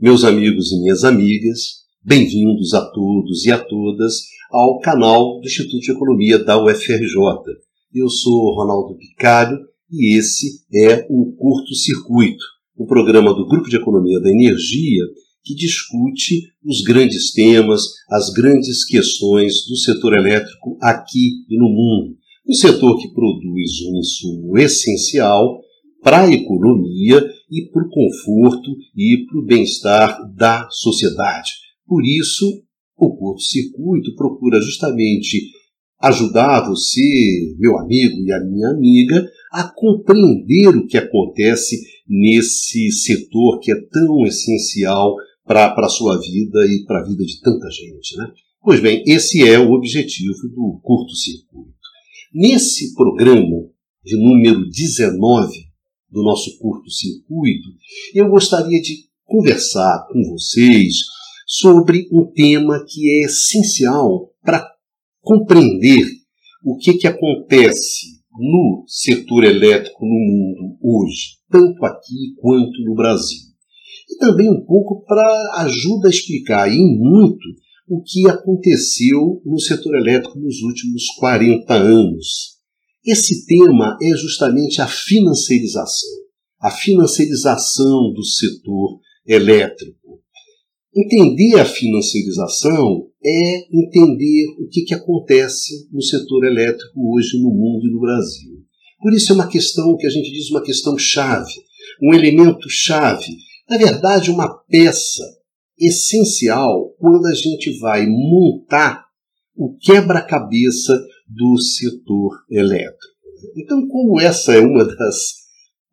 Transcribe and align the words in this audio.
Meus 0.00 0.22
amigos 0.22 0.70
e 0.70 0.78
minhas 0.80 1.02
amigas, 1.02 1.82
bem-vindos 2.04 2.72
a 2.72 2.88
todos 2.88 3.44
e 3.44 3.50
a 3.50 3.58
todas 3.58 4.20
ao 4.48 4.78
canal 4.78 5.40
do 5.40 5.44
Instituto 5.44 5.80
de 5.80 5.90
Economia 5.90 6.38
da 6.38 6.56
UFRJ. 6.62 7.18
Eu 7.92 8.08
sou 8.08 8.54
Ronaldo 8.54 8.96
Picalho 8.96 9.58
e 9.90 10.16
esse 10.16 10.62
é 10.72 11.04
o 11.10 11.32
Curto 11.32 11.74
Circuito, 11.74 12.44
o 12.76 12.86
programa 12.86 13.34
do 13.34 13.48
Grupo 13.48 13.68
de 13.68 13.74
Economia 13.74 14.20
da 14.20 14.30
Energia 14.30 15.02
que 15.42 15.56
discute 15.56 16.42
os 16.64 16.80
grandes 16.82 17.32
temas, 17.32 17.82
as 18.08 18.30
grandes 18.32 18.84
questões 18.84 19.66
do 19.66 19.76
setor 19.78 20.16
elétrico 20.16 20.78
aqui 20.80 21.44
e 21.50 21.58
no 21.58 21.68
mundo. 21.68 22.16
Um 22.48 22.54
setor 22.54 23.00
que 23.02 23.12
produz 23.12 23.82
um 23.90 23.98
insumo 23.98 24.58
essencial 24.58 25.60
para 26.04 26.20
a 26.20 26.32
economia 26.32 27.20
e 27.50 27.70
para 27.70 27.82
o 27.82 27.88
conforto 27.88 28.70
e 28.96 29.24
para 29.26 29.38
o 29.38 29.44
bem-estar 29.44 30.32
da 30.34 30.68
sociedade. 30.70 31.52
Por 31.86 32.02
isso, 32.04 32.62
o 32.96 33.16
curto-circuito 33.16 34.14
procura 34.14 34.60
justamente 34.60 35.50
ajudar 36.00 36.68
você, 36.68 37.54
meu 37.58 37.78
amigo 37.78 38.20
e 38.22 38.32
a 38.32 38.44
minha 38.44 38.68
amiga, 38.70 39.26
a 39.52 39.64
compreender 39.64 40.68
o 40.76 40.86
que 40.86 40.96
acontece 40.96 41.76
nesse 42.06 42.90
setor 42.92 43.58
que 43.60 43.72
é 43.72 43.80
tão 43.90 44.24
essencial 44.26 45.14
para 45.44 45.74
a 45.74 45.88
sua 45.88 46.20
vida 46.20 46.66
e 46.66 46.84
para 46.84 47.00
a 47.00 47.04
vida 47.04 47.24
de 47.24 47.40
tanta 47.40 47.68
gente. 47.70 48.16
Né? 48.16 48.30
Pois 48.62 48.80
bem, 48.80 49.02
esse 49.06 49.46
é 49.48 49.58
o 49.58 49.72
objetivo 49.72 50.48
do 50.54 50.78
curto-circuito. 50.82 51.72
Nesse 52.34 52.94
programa 52.94 53.64
de 54.04 54.16
número 54.16 54.68
19, 54.68 55.67
do 56.10 56.22
nosso 56.22 56.58
curto-circuito, 56.58 57.68
eu 58.14 58.28
gostaria 58.28 58.80
de 58.80 59.08
conversar 59.24 60.06
com 60.10 60.22
vocês 60.30 60.94
sobre 61.46 62.08
um 62.12 62.30
tema 62.32 62.84
que 62.86 63.10
é 63.10 63.26
essencial 63.26 64.30
para 64.42 64.66
compreender 65.20 66.06
o 66.64 66.76
que, 66.76 66.94
que 66.94 67.06
acontece 67.06 68.18
no 68.38 68.84
setor 68.86 69.44
elétrico 69.44 70.04
no 70.04 70.12
mundo 70.12 70.78
hoje, 70.82 71.38
tanto 71.50 71.84
aqui 71.84 72.34
quanto 72.36 72.82
no 72.84 72.94
Brasil. 72.94 73.48
E 74.10 74.16
também 74.18 74.50
um 74.50 74.64
pouco 74.64 75.04
para 75.04 75.62
ajuda 75.62 76.08
a 76.08 76.10
explicar 76.10 76.70
em 76.70 76.98
muito 76.98 77.46
o 77.88 78.02
que 78.02 78.28
aconteceu 78.28 79.40
no 79.44 79.58
setor 79.58 79.96
elétrico 79.96 80.38
nos 80.38 80.60
últimos 80.62 81.06
40 81.18 81.74
anos. 81.74 82.57
Esse 83.10 83.46
tema 83.46 83.96
é 84.02 84.14
justamente 84.18 84.82
a 84.82 84.86
financiarização, 84.86 86.10
a 86.60 86.70
financiarização 86.70 88.12
do 88.12 88.22
setor 88.22 89.00
elétrico. 89.26 90.20
Entender 90.94 91.58
a 91.58 91.64
financiarização 91.64 93.08
é 93.24 93.60
entender 93.74 94.48
o 94.58 94.68
que, 94.68 94.82
que 94.82 94.92
acontece 94.92 95.88
no 95.90 96.02
setor 96.02 96.44
elétrico 96.44 97.14
hoje 97.14 97.40
no 97.40 97.48
mundo 97.48 97.86
e 97.86 97.90
no 97.90 97.98
Brasil. 97.98 98.62
Por 99.00 99.14
isso 99.14 99.32
é 99.32 99.36
uma 99.36 99.48
questão 99.48 99.96
que 99.96 100.06
a 100.06 100.10
gente 100.10 100.30
diz 100.30 100.50
uma 100.50 100.60
questão 100.60 100.98
chave, 100.98 101.54
um 102.02 102.12
elemento 102.12 102.68
chave, 102.68 103.38
na 103.70 103.78
verdade 103.78 104.30
uma 104.30 104.54
peça 104.68 105.24
essencial 105.78 106.94
quando 106.98 107.24
a 107.24 107.34
gente 107.34 107.78
vai 107.78 108.06
montar 108.06 109.06
o 109.56 109.74
quebra-cabeça 109.78 110.92
do 111.28 111.58
setor 111.58 112.44
elétrico. 112.50 113.18
Então, 113.56 113.86
como 113.86 114.20
essa 114.20 114.52
é 114.54 114.60
uma 114.60 114.84
das, 114.84 115.16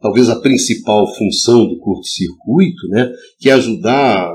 talvez 0.01 0.29
a 0.29 0.39
principal 0.39 1.13
função 1.15 1.67
do 1.67 1.79
curto-circuito, 1.79 2.87
né, 2.89 3.11
que 3.39 3.49
é 3.49 3.53
ajudar 3.53 4.31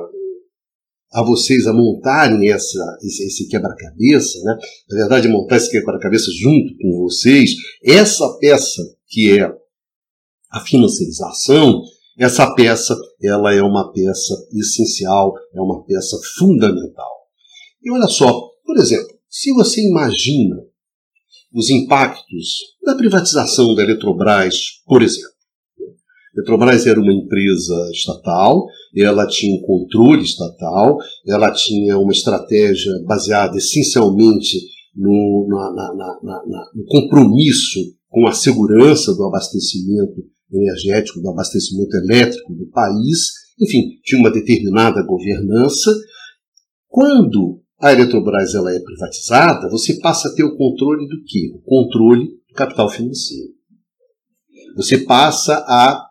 a 1.12 1.24
vocês 1.24 1.66
a 1.66 1.72
montarem 1.72 2.50
essa, 2.50 2.98
esse, 3.02 3.24
esse 3.24 3.48
quebra-cabeça, 3.48 4.38
né? 4.44 4.56
na 4.88 4.96
verdade, 4.96 5.26
montar 5.26 5.56
esse 5.56 5.70
quebra-cabeça 5.70 6.30
junto 6.38 6.72
com 6.80 7.02
vocês, 7.02 7.50
essa 7.84 8.28
peça 8.38 8.80
que 9.08 9.38
é 9.38 9.52
a 10.50 10.60
financiarização, 10.60 11.82
essa 12.16 12.54
peça 12.54 12.96
ela 13.22 13.52
é 13.52 13.62
uma 13.62 13.92
peça 13.92 14.34
essencial, 14.52 15.32
é 15.52 15.60
uma 15.60 15.84
peça 15.84 16.16
fundamental. 16.38 17.10
E 17.82 17.90
olha 17.90 18.06
só, 18.06 18.48
por 18.64 18.78
exemplo, 18.78 19.18
se 19.28 19.52
você 19.52 19.80
imagina 19.80 20.56
os 21.52 21.70
impactos 21.70 22.58
da 22.84 22.94
privatização 22.94 23.74
da 23.74 23.82
Eletrobras, 23.82 24.56
por 24.86 25.02
exemplo. 25.02 25.30
A 25.78 26.38
Eletrobras 26.38 26.86
era 26.86 27.00
uma 27.00 27.12
empresa 27.12 27.90
estatal, 27.92 28.66
ela 28.96 29.26
tinha 29.26 29.56
um 29.56 29.62
controle 29.62 30.22
estatal, 30.22 30.96
ela 31.26 31.52
tinha 31.52 31.98
uma 31.98 32.12
estratégia 32.12 32.92
baseada 33.06 33.56
essencialmente 33.56 34.58
no, 34.94 35.46
na, 35.48 35.94
na, 35.94 36.20
na, 36.22 36.70
no 36.74 36.84
compromisso 36.86 37.80
com 38.08 38.26
a 38.26 38.32
segurança 38.32 39.14
do 39.14 39.24
abastecimento 39.24 40.24
energético, 40.52 41.20
do 41.20 41.30
abastecimento 41.30 41.96
elétrico 41.96 42.52
do 42.54 42.66
país, 42.66 43.30
enfim, 43.60 44.00
tinha 44.02 44.20
uma 44.20 44.30
determinada 44.30 45.02
governança. 45.02 45.90
Quando 46.88 47.60
a 47.80 47.92
Eletrobras 47.92 48.54
ela 48.54 48.74
é 48.74 48.78
privatizada, 48.80 49.70
você 49.70 49.98
passa 50.00 50.28
a 50.28 50.34
ter 50.34 50.44
o 50.44 50.56
controle 50.56 51.08
do 51.08 51.24
quê? 51.24 51.50
O 51.54 51.62
controle 51.62 52.26
do 52.26 52.54
capital 52.54 52.90
financeiro. 52.90 53.54
Você 54.76 54.98
passa 54.98 55.54
a 55.66 56.06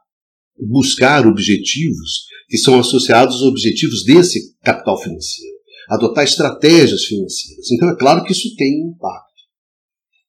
buscar 0.68 1.28
objetivos 1.28 2.26
que 2.50 2.58
são 2.58 2.80
associados 2.80 3.36
aos 3.36 3.44
objetivos 3.44 4.04
desse 4.04 4.58
capital 4.62 4.98
financeiro, 5.00 5.56
adotar 5.90 6.24
estratégias 6.24 7.06
financeiras. 7.06 7.72
Então 7.72 7.90
é 7.90 7.96
claro 7.96 8.24
que 8.24 8.32
isso 8.32 8.56
tem 8.56 8.84
um 8.84 8.90
impacto. 8.90 9.30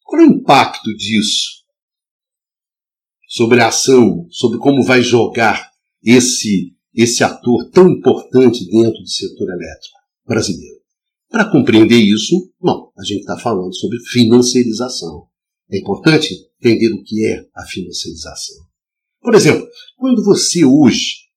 Qual 0.05 0.21
é 0.21 0.27
o 0.27 0.33
impacto 0.33 0.95
disso 0.95 1.61
sobre 3.27 3.61
a 3.61 3.69
ação, 3.69 4.27
sobre 4.31 4.59
como 4.59 4.85
vai 4.85 5.03
jogar 5.03 5.71
esse 6.05 6.75
esse 6.93 7.23
ator 7.23 7.71
tão 7.71 7.89
importante 7.89 8.69
dentro 8.69 9.01
do 9.01 9.09
setor 9.09 9.49
elétrico 9.49 9.97
brasileiro? 10.27 10.80
Para 11.31 11.49
compreender 11.49 11.99
isso, 11.99 12.53
bom, 12.61 12.91
a 12.99 13.05
gente 13.05 13.21
está 13.21 13.39
falando 13.39 13.73
sobre 13.77 13.99
financiarização. 14.11 15.29
É 15.71 15.79
importante 15.79 16.35
entender 16.61 16.93
o 16.93 17.05
que 17.05 17.25
é 17.25 17.45
a 17.55 17.65
financiarização. 17.67 18.57
Por 19.23 19.35
exemplo, 19.37 19.65
quando 19.97 20.25
você 20.25 20.65
hoje 20.65 21.29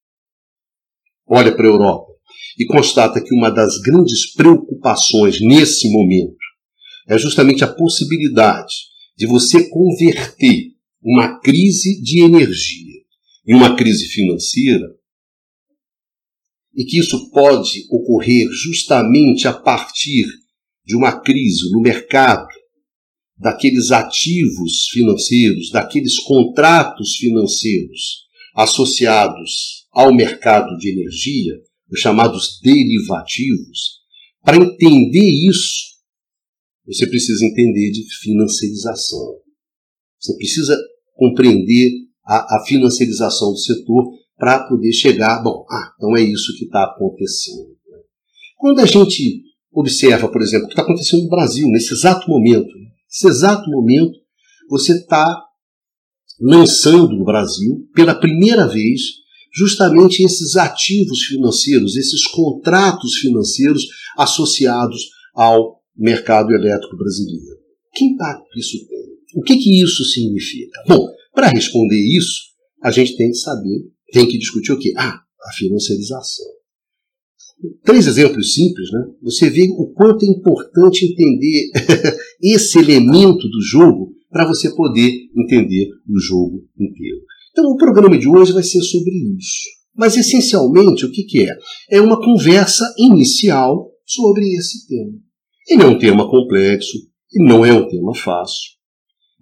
olha 1.28 1.56
para 1.56 1.66
a 1.66 1.70
Europa 1.70 2.12
e 2.58 2.66
constata 2.66 3.22
que 3.22 3.36
uma 3.36 3.52
das 3.52 3.78
grandes 3.78 4.34
preocupações 4.34 5.40
nesse 5.40 5.88
momento 5.92 6.38
é 7.08 7.18
justamente 7.18 7.64
a 7.64 7.72
possibilidade 7.72 8.74
de 9.16 9.28
você 9.28 9.70
converter 9.70 10.72
uma 11.04 11.40
crise 11.40 12.02
de 12.02 12.24
energia 12.24 13.02
em 13.46 13.54
uma 13.54 13.76
crise 13.76 14.08
financeira, 14.08 14.88
e 16.76 16.86
que 16.86 17.00
isso 17.00 17.30
pode 17.32 17.86
ocorrer 17.90 18.48
justamente 18.52 19.48
a 19.48 19.54
partir 19.54 20.26
de 20.86 20.96
uma 20.96 21.20
crise 21.22 21.72
no 21.72 21.82
mercado 21.82 22.48
daqueles 23.38 23.92
ativos 23.92 24.88
financeiros, 24.92 25.70
daqueles 25.72 26.20
contratos 26.20 27.16
financeiros 27.18 28.24
associados 28.56 29.86
ao 29.92 30.14
mercado 30.14 30.78
de 30.78 30.92
energia, 30.92 31.54
os 31.92 32.00
chamados 32.00 32.60
derivativos. 32.62 34.02
Para 34.44 34.58
entender 34.58 35.48
isso, 35.50 35.94
você 36.86 37.08
precisa 37.08 37.46
entender 37.46 37.92
de 37.92 38.04
financiarização. 38.22 39.38
Você 40.20 40.36
precisa 40.38 40.78
compreender 41.16 41.92
a, 42.26 42.58
a 42.58 42.66
financiarização 42.66 43.52
do 43.52 43.58
setor 43.58 44.06
para 44.44 44.68
poder 44.68 44.92
chegar, 44.92 45.42
bom, 45.42 45.66
ah, 45.72 45.94
então 45.96 46.18
é 46.18 46.22
isso 46.22 46.54
que 46.58 46.66
está 46.66 46.84
acontecendo. 46.84 47.70
Né? 47.90 47.98
Quando 48.58 48.82
a 48.82 48.86
gente 48.86 49.42
observa, 49.72 50.28
por 50.28 50.42
exemplo, 50.42 50.66
o 50.66 50.68
que 50.68 50.74
está 50.74 50.82
acontecendo 50.82 51.24
no 51.24 51.30
Brasil, 51.30 51.66
nesse 51.70 51.94
exato 51.94 52.30
momento, 52.30 52.68
nesse 53.10 53.26
exato 53.26 53.70
momento, 53.70 54.20
você 54.70 54.98
está 54.98 55.46
lançando 56.42 57.16
no 57.16 57.24
Brasil, 57.24 57.88
pela 57.96 58.14
primeira 58.14 58.68
vez, 58.68 59.00
justamente 59.56 60.22
esses 60.22 60.58
ativos 60.58 61.20
financeiros, 61.22 61.96
esses 61.96 62.28
contratos 62.28 63.16
financeiros 63.20 63.88
associados 64.18 65.08
ao 65.34 65.82
mercado 65.96 66.52
elétrico 66.52 66.98
brasileiro. 66.98 67.60
Que 67.94 68.04
impacto 68.04 68.60
isso 68.60 68.86
tem? 68.90 69.06
O 69.36 69.42
que, 69.42 69.56
que 69.56 69.82
isso 69.82 70.04
significa? 70.04 70.84
Bom, 70.86 71.08
para 71.34 71.48
responder 71.48 71.96
isso, 71.96 72.42
a 72.84 72.92
gente 72.92 73.16
tem 73.16 73.30
que 73.30 73.38
saber 73.38 73.94
tem 74.14 74.28
que 74.28 74.38
discutir 74.38 74.72
o 74.72 74.80
quê? 74.80 74.94
Ah, 74.96 75.20
a 75.20 75.54
financiarização. 75.58 76.46
Três 77.84 78.08
exemplos 78.08 78.54
simples, 78.54 78.92
né? 78.92 79.06
Você 79.24 79.50
vê 79.50 79.68
o 79.72 79.92
quanto 79.94 80.24
é 80.24 80.30
importante 80.30 81.06
entender 81.06 81.72
esse 82.42 82.78
elemento 82.78 83.48
do 83.50 83.62
jogo 83.62 84.14
para 84.30 84.48
você 84.48 84.74
poder 84.76 85.12
entender 85.36 85.90
o 86.08 86.20
jogo 86.20 86.64
inteiro. 86.80 87.22
Então, 87.52 87.66
o 87.66 87.78
programa 87.78 88.18
de 88.18 88.28
hoje 88.28 88.52
vai 88.52 88.64
ser 88.64 88.82
sobre 88.82 89.12
isso. 89.38 89.70
Mas, 89.96 90.18
essencialmente, 90.18 91.06
o 91.06 91.12
que, 91.12 91.24
que 91.24 91.44
é? 91.44 91.56
É 91.90 92.02
uma 92.02 92.20
conversa 92.20 92.84
inicial 92.98 93.92
sobre 94.06 94.44
esse 94.56 94.88
tema. 94.88 95.14
Ele 95.70 95.84
é 95.84 95.86
um 95.86 95.98
tema 95.98 96.30
complexo, 96.30 96.98
e 97.32 97.44
não 97.44 97.64
é 97.64 97.72
um 97.74 97.88
tema 97.88 98.14
fácil, 98.16 98.74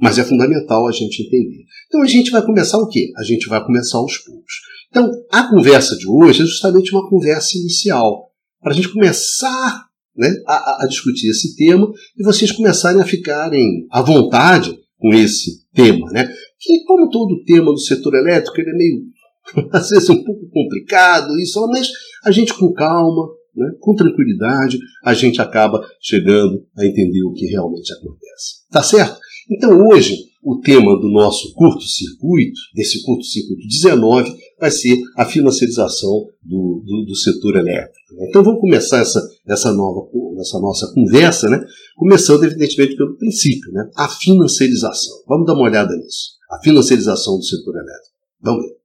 mas 0.02 0.18
é 0.18 0.24
fundamental 0.24 0.88
a 0.88 0.92
gente 0.92 1.22
entender. 1.22 1.64
Então 1.88 2.02
a 2.02 2.08
gente 2.08 2.32
vai 2.32 2.44
começar 2.44 2.80
o 2.80 2.88
quê? 2.88 3.12
A 3.18 3.24
gente 3.24 3.48
vai 3.48 3.64
começar 3.64 4.00
aos 4.00 4.18
poucos. 4.18 4.54
Então, 4.90 5.10
a 5.32 5.44
conversa 5.44 5.96
de 5.96 6.08
hoje 6.08 6.42
é 6.42 6.46
justamente 6.46 6.92
uma 6.92 7.08
conversa 7.08 7.58
inicial, 7.58 8.30
para 8.62 8.74
a 8.74 8.76
gente 8.76 8.90
começar 8.90 9.86
né, 10.16 10.30
a, 10.46 10.84
a, 10.84 10.88
discutir 10.88 11.30
esse 11.30 11.56
tema 11.56 11.90
e 12.18 12.24
vocês 12.24 12.52
começarem 12.52 13.02
a 13.02 13.06
ficarem 13.06 13.88
à 13.90 14.02
vontade 14.02 14.78
com 14.98 15.14
esse 15.14 15.66
tema. 15.74 16.12
Né? 16.12 16.28
Que, 16.60 16.84
como 16.86 17.10
todo 17.10 17.44
tema 17.46 17.72
do 17.72 17.80
setor 17.80 18.16
elétrico, 18.16 18.60
ele 18.60 18.70
é 18.70 18.74
meio, 18.74 19.04
às 19.72 19.90
vezes, 19.90 20.10
um 20.10 20.24
pouco 20.24 20.50
complicado, 20.50 21.40
isso, 21.40 21.66
mas 21.68 21.90
a 22.26 22.32
gente 22.32 22.54
com 22.54 22.74
calma, 22.74 23.30
né, 23.56 23.72
com 23.80 23.96
tranquilidade, 23.96 24.78
a 25.04 25.14
gente 25.14 25.42
acaba 25.42 25.82
chegando 26.02 26.66
a 26.78 26.86
entender 26.86 27.24
o 27.24 27.34
que 27.34 27.46
realmente 27.46 27.94
acontece. 27.94 28.68
Tá 28.70 28.84
certo? 28.84 29.18
Então, 29.52 29.86
hoje, 29.86 30.32
o 30.42 30.62
tema 30.62 30.98
do 30.98 31.10
nosso 31.10 31.54
curto-circuito, 31.54 32.58
desse 32.74 33.04
curto-circuito 33.04 33.68
19, 33.68 34.34
vai 34.58 34.72
ser 34.72 34.98
a 35.18 35.26
financiarização 35.26 36.30
do, 36.42 36.82
do, 36.86 37.06
do, 37.06 37.16
setor 37.16 37.58
elétrico. 37.58 38.16
Né? 38.16 38.28
Então 38.30 38.44
vamos 38.44 38.62
começar 38.62 39.00
essa, 39.00 39.22
essa, 39.46 39.74
nova, 39.74 40.10
essa 40.40 40.58
nossa 40.58 40.94
conversa, 40.94 41.50
né? 41.50 41.62
começando 41.98 42.46
evidentemente 42.46 42.96
pelo 42.96 43.18
princípio, 43.18 43.74
né? 43.74 43.92
a 43.98 44.08
financiarização. 44.08 45.22
Vamos 45.28 45.46
dar 45.46 45.54
uma 45.54 45.64
olhada 45.64 45.94
nisso. 45.98 46.38
A 46.50 46.60
financiarização 46.64 47.38
do 47.38 47.44
setor 47.44 47.76
elétrico. 47.76 48.16
Vamos 48.42 48.64
ver. 48.64 48.82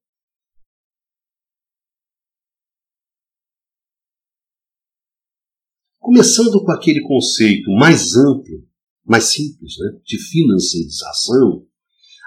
Começando 6.01 6.65
com 6.65 6.73
aquele 6.73 7.03
conceito 7.03 7.71
mais 7.71 8.17
amplo 8.17 8.67
mais 9.07 9.33
simples, 9.33 9.75
né, 9.79 10.01
de 10.05 10.19
financiarização, 10.19 11.65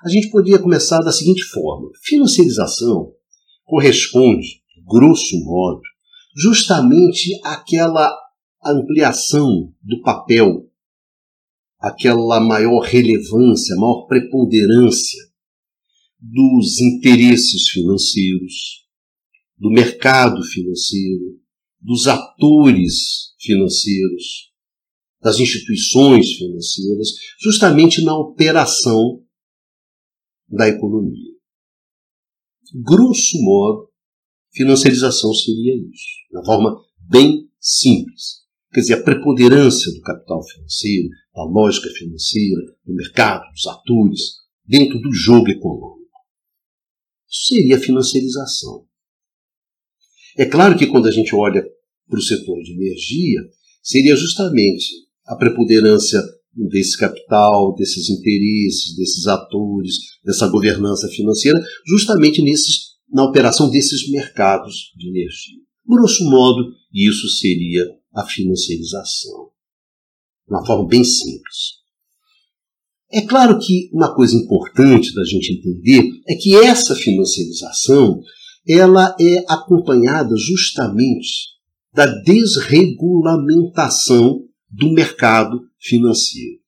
a 0.03 0.09
gente 0.09 0.29
poderia 0.29 0.59
começar 0.59 0.99
da 0.99 1.11
seguinte 1.11 1.43
forma: 1.43 1.89
financiarização 2.03 3.13
corresponde, 3.65 4.61
grosso 4.87 5.37
modo, 5.43 5.81
justamente 6.35 7.39
àquela 7.43 8.15
ampliação 8.63 9.73
do 9.81 10.01
papel, 10.01 10.69
aquela 11.79 12.39
maior 12.39 12.79
relevância, 12.81 13.75
maior 13.75 14.05
preponderância 14.07 15.19
dos 16.19 16.79
interesses 16.81 17.69
financeiros, 17.69 18.85
do 19.57 19.69
mercado 19.69 20.43
financeiro, 20.43 21.39
dos 21.81 22.07
atores 22.07 23.33
financeiros, 23.39 24.48
das 25.21 25.39
instituições 25.39 26.33
financeiras, 26.33 27.09
justamente 27.41 28.03
na 28.03 28.17
operação 28.17 29.23
da 30.47 30.67
economia. 30.67 31.33
Grosso 32.73 33.41
modo, 33.41 33.89
financiarização 34.53 35.33
seria 35.33 35.75
isso, 35.75 36.07
na 36.31 36.43
forma 36.43 36.75
bem 36.99 37.49
simples. 37.59 38.39
Quer 38.71 38.81
dizer, 38.81 38.93
a 38.95 39.03
preponderância 39.03 39.91
do 39.91 40.01
capital 40.01 40.43
financeiro, 40.43 41.09
da 41.33 41.43
lógica 41.43 41.89
financeira, 41.89 42.61
do 42.85 42.93
mercado, 42.93 43.43
dos 43.51 43.65
atores, 43.67 44.21
dentro 44.65 44.99
do 44.99 45.11
jogo 45.11 45.49
econômico. 45.49 45.99
Isso 47.27 47.47
seria 47.47 47.77
a 47.77 47.79
financiarização. 47.79 48.87
É 50.37 50.45
claro 50.45 50.77
que 50.77 50.87
quando 50.87 51.07
a 51.07 51.11
gente 51.11 51.33
olha 51.35 51.63
para 52.07 52.19
o 52.19 52.21
setor 52.21 52.61
de 52.61 52.73
energia, 52.73 53.41
seria 53.81 54.15
justamente 54.15 55.08
a 55.29 55.35
preponderância 55.35 56.21
desse 56.55 56.97
capital, 56.97 57.75
desses 57.75 58.09
interesses, 58.09 58.95
desses 58.95 59.27
atores, 59.27 59.93
dessa 60.25 60.47
governança 60.47 61.07
financeira, 61.09 61.61
justamente 61.87 62.41
nesses, 62.41 62.95
na 63.11 63.23
operação 63.23 63.69
desses 63.69 64.09
mercados 64.09 64.91
de 64.97 65.07
energia. 65.07 65.59
Grosso 65.87 66.27
modo, 66.29 66.73
isso 66.91 67.29
seria 67.29 67.85
a 68.13 68.25
financiarização. 68.25 69.49
De 70.47 70.55
uma 70.55 70.65
forma 70.65 70.87
bem 70.87 71.03
simples. 71.03 71.77
É 73.11 73.21
claro 73.21 73.59
que 73.59 73.91
uma 73.93 74.15
coisa 74.15 74.35
importante 74.35 75.13
da 75.13 75.23
gente 75.23 75.53
entender 75.53 76.09
é 76.27 76.33
que 76.35 76.55
essa 76.55 76.95
financiarização 76.95 78.19
ela 78.67 79.15
é 79.19 79.45
acompanhada 79.47 80.35
justamente 80.37 81.49
da 81.93 82.05
desregulamentação 82.05 84.48
do 84.69 84.91
mercado 84.91 85.61
financeiro. 85.79 86.59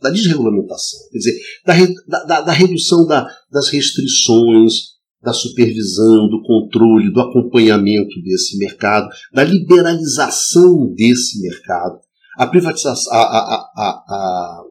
Da 0.00 0.10
desregulamentação, 0.10 1.00
quer 1.10 1.18
dizer, 1.18 1.40
da, 1.66 1.74
da, 2.24 2.40
da 2.42 2.52
redução 2.52 3.04
da, 3.04 3.28
das 3.50 3.68
restrições, 3.68 4.96
da 5.20 5.32
supervisão, 5.32 6.28
do 6.28 6.40
controle, 6.42 7.12
do 7.12 7.20
acompanhamento 7.20 8.22
desse 8.22 8.56
mercado, 8.58 9.08
da 9.32 9.42
liberalização 9.42 10.94
desse 10.94 11.40
mercado, 11.40 11.98
a 12.36 12.46
privatização, 12.46 13.12
a, 13.12 13.18
a, 13.18 13.72
a, 13.76 14.04
a, 14.08 14.62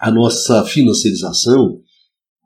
a 0.00 0.10
nossa 0.10 0.62
financiarização 0.66 1.80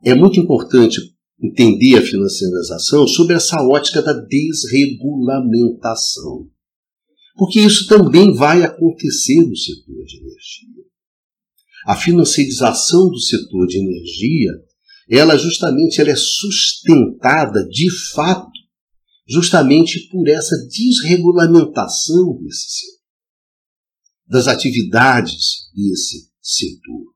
é 0.01 0.15
muito 0.15 0.39
importante 0.39 1.13
entender 1.41 1.97
a 1.97 2.01
financiarização 2.01 3.05
sobre 3.07 3.35
essa 3.35 3.61
ótica 3.61 4.01
da 4.01 4.13
desregulamentação. 4.13 6.47
Porque 7.35 7.59
isso 7.59 7.87
também 7.87 8.33
vai 8.33 8.63
acontecer 8.63 9.41
no 9.41 9.55
setor 9.55 10.05
de 10.05 10.17
energia. 10.17 10.85
A 11.85 11.95
financiarização 11.95 13.09
do 13.09 13.19
setor 13.19 13.67
de 13.67 13.77
energia, 13.77 14.51
ela 15.09 15.37
justamente 15.37 16.01
ela 16.01 16.11
é 16.11 16.15
sustentada 16.15 17.67
de 17.67 17.89
fato 18.13 18.55
justamente 19.27 20.07
por 20.09 20.27
essa 20.27 20.55
desregulamentação 20.67 22.37
desse 22.41 22.79
setor, 22.79 23.01
das 24.27 24.47
atividades 24.47 25.69
desse 25.75 26.29
setor. 26.41 27.13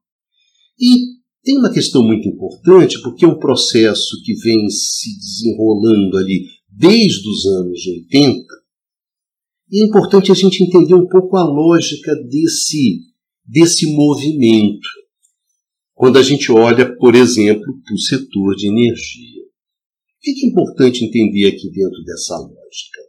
E 0.79 1.19
tem 1.43 1.57
uma 1.57 1.71
questão 1.71 2.03
muito 2.03 2.27
importante, 2.27 2.99
porque 3.01 3.25
é 3.25 3.27
um 3.27 3.39
processo 3.39 4.21
que 4.23 4.33
vem 4.35 4.69
se 4.69 5.17
desenrolando 5.17 6.17
ali 6.17 6.47
desde 6.67 7.27
os 7.27 7.45
anos 7.45 7.85
80, 7.85 8.45
e 9.71 9.83
é 9.83 9.87
importante 9.87 10.31
a 10.31 10.35
gente 10.35 10.63
entender 10.63 10.95
um 10.95 11.07
pouco 11.07 11.37
a 11.37 11.43
lógica 11.43 12.15
desse, 12.27 13.01
desse 13.45 13.85
movimento. 13.93 14.87
Quando 15.93 16.17
a 16.17 16.23
gente 16.23 16.51
olha, 16.51 16.95
por 16.97 17.13
exemplo, 17.13 17.65
para 17.83 17.93
o 17.93 17.99
setor 17.99 18.55
de 18.55 18.67
energia. 18.67 19.41
O 19.41 20.21
que 20.21 20.45
é 20.45 20.49
importante 20.49 21.05
entender 21.05 21.47
aqui 21.47 21.69
dentro 21.69 22.03
dessa 22.03 22.35
lógica? 22.37 22.99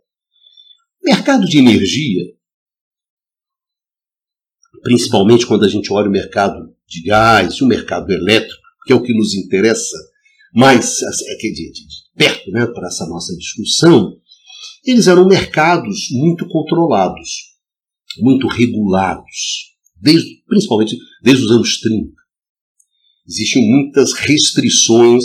O 1.03 1.09
mercado 1.09 1.47
de 1.47 1.59
energia, 1.59 2.25
principalmente 4.83 5.47
quando 5.47 5.65
a 5.65 5.69
gente 5.69 5.93
olha 5.93 6.09
o 6.09 6.13
mercado 6.13 6.75
de 6.87 7.03
gás 7.03 7.55
e 7.55 7.65
o 7.65 7.67
mercado 7.67 8.11
elétrico, 8.11 8.61
que 8.85 8.93
é 8.93 8.97
o 8.97 9.03
que 9.03 9.15
nos 9.15 9.35
interessa 9.35 9.97
mais 10.53 11.01
é 11.03 11.37
de, 11.37 11.53
de, 11.53 11.73
de 11.73 11.97
perto 12.17 12.51
né, 12.51 12.67
para 12.67 12.89
essa 12.89 13.07
nossa 13.07 13.35
discussão, 13.37 14.20
eles 14.85 15.07
eram 15.07 15.27
mercados 15.27 16.09
muito 16.13 16.49
controlados, 16.49 17.31
muito 18.19 18.47
regulados, 18.47 19.75
desde, 20.01 20.43
principalmente 20.47 20.97
desde 21.23 21.45
os 21.45 21.51
anos 21.51 21.81
30. 21.81 22.13
Existiam 23.29 23.63
muitas 23.63 24.13
restrições 24.13 25.25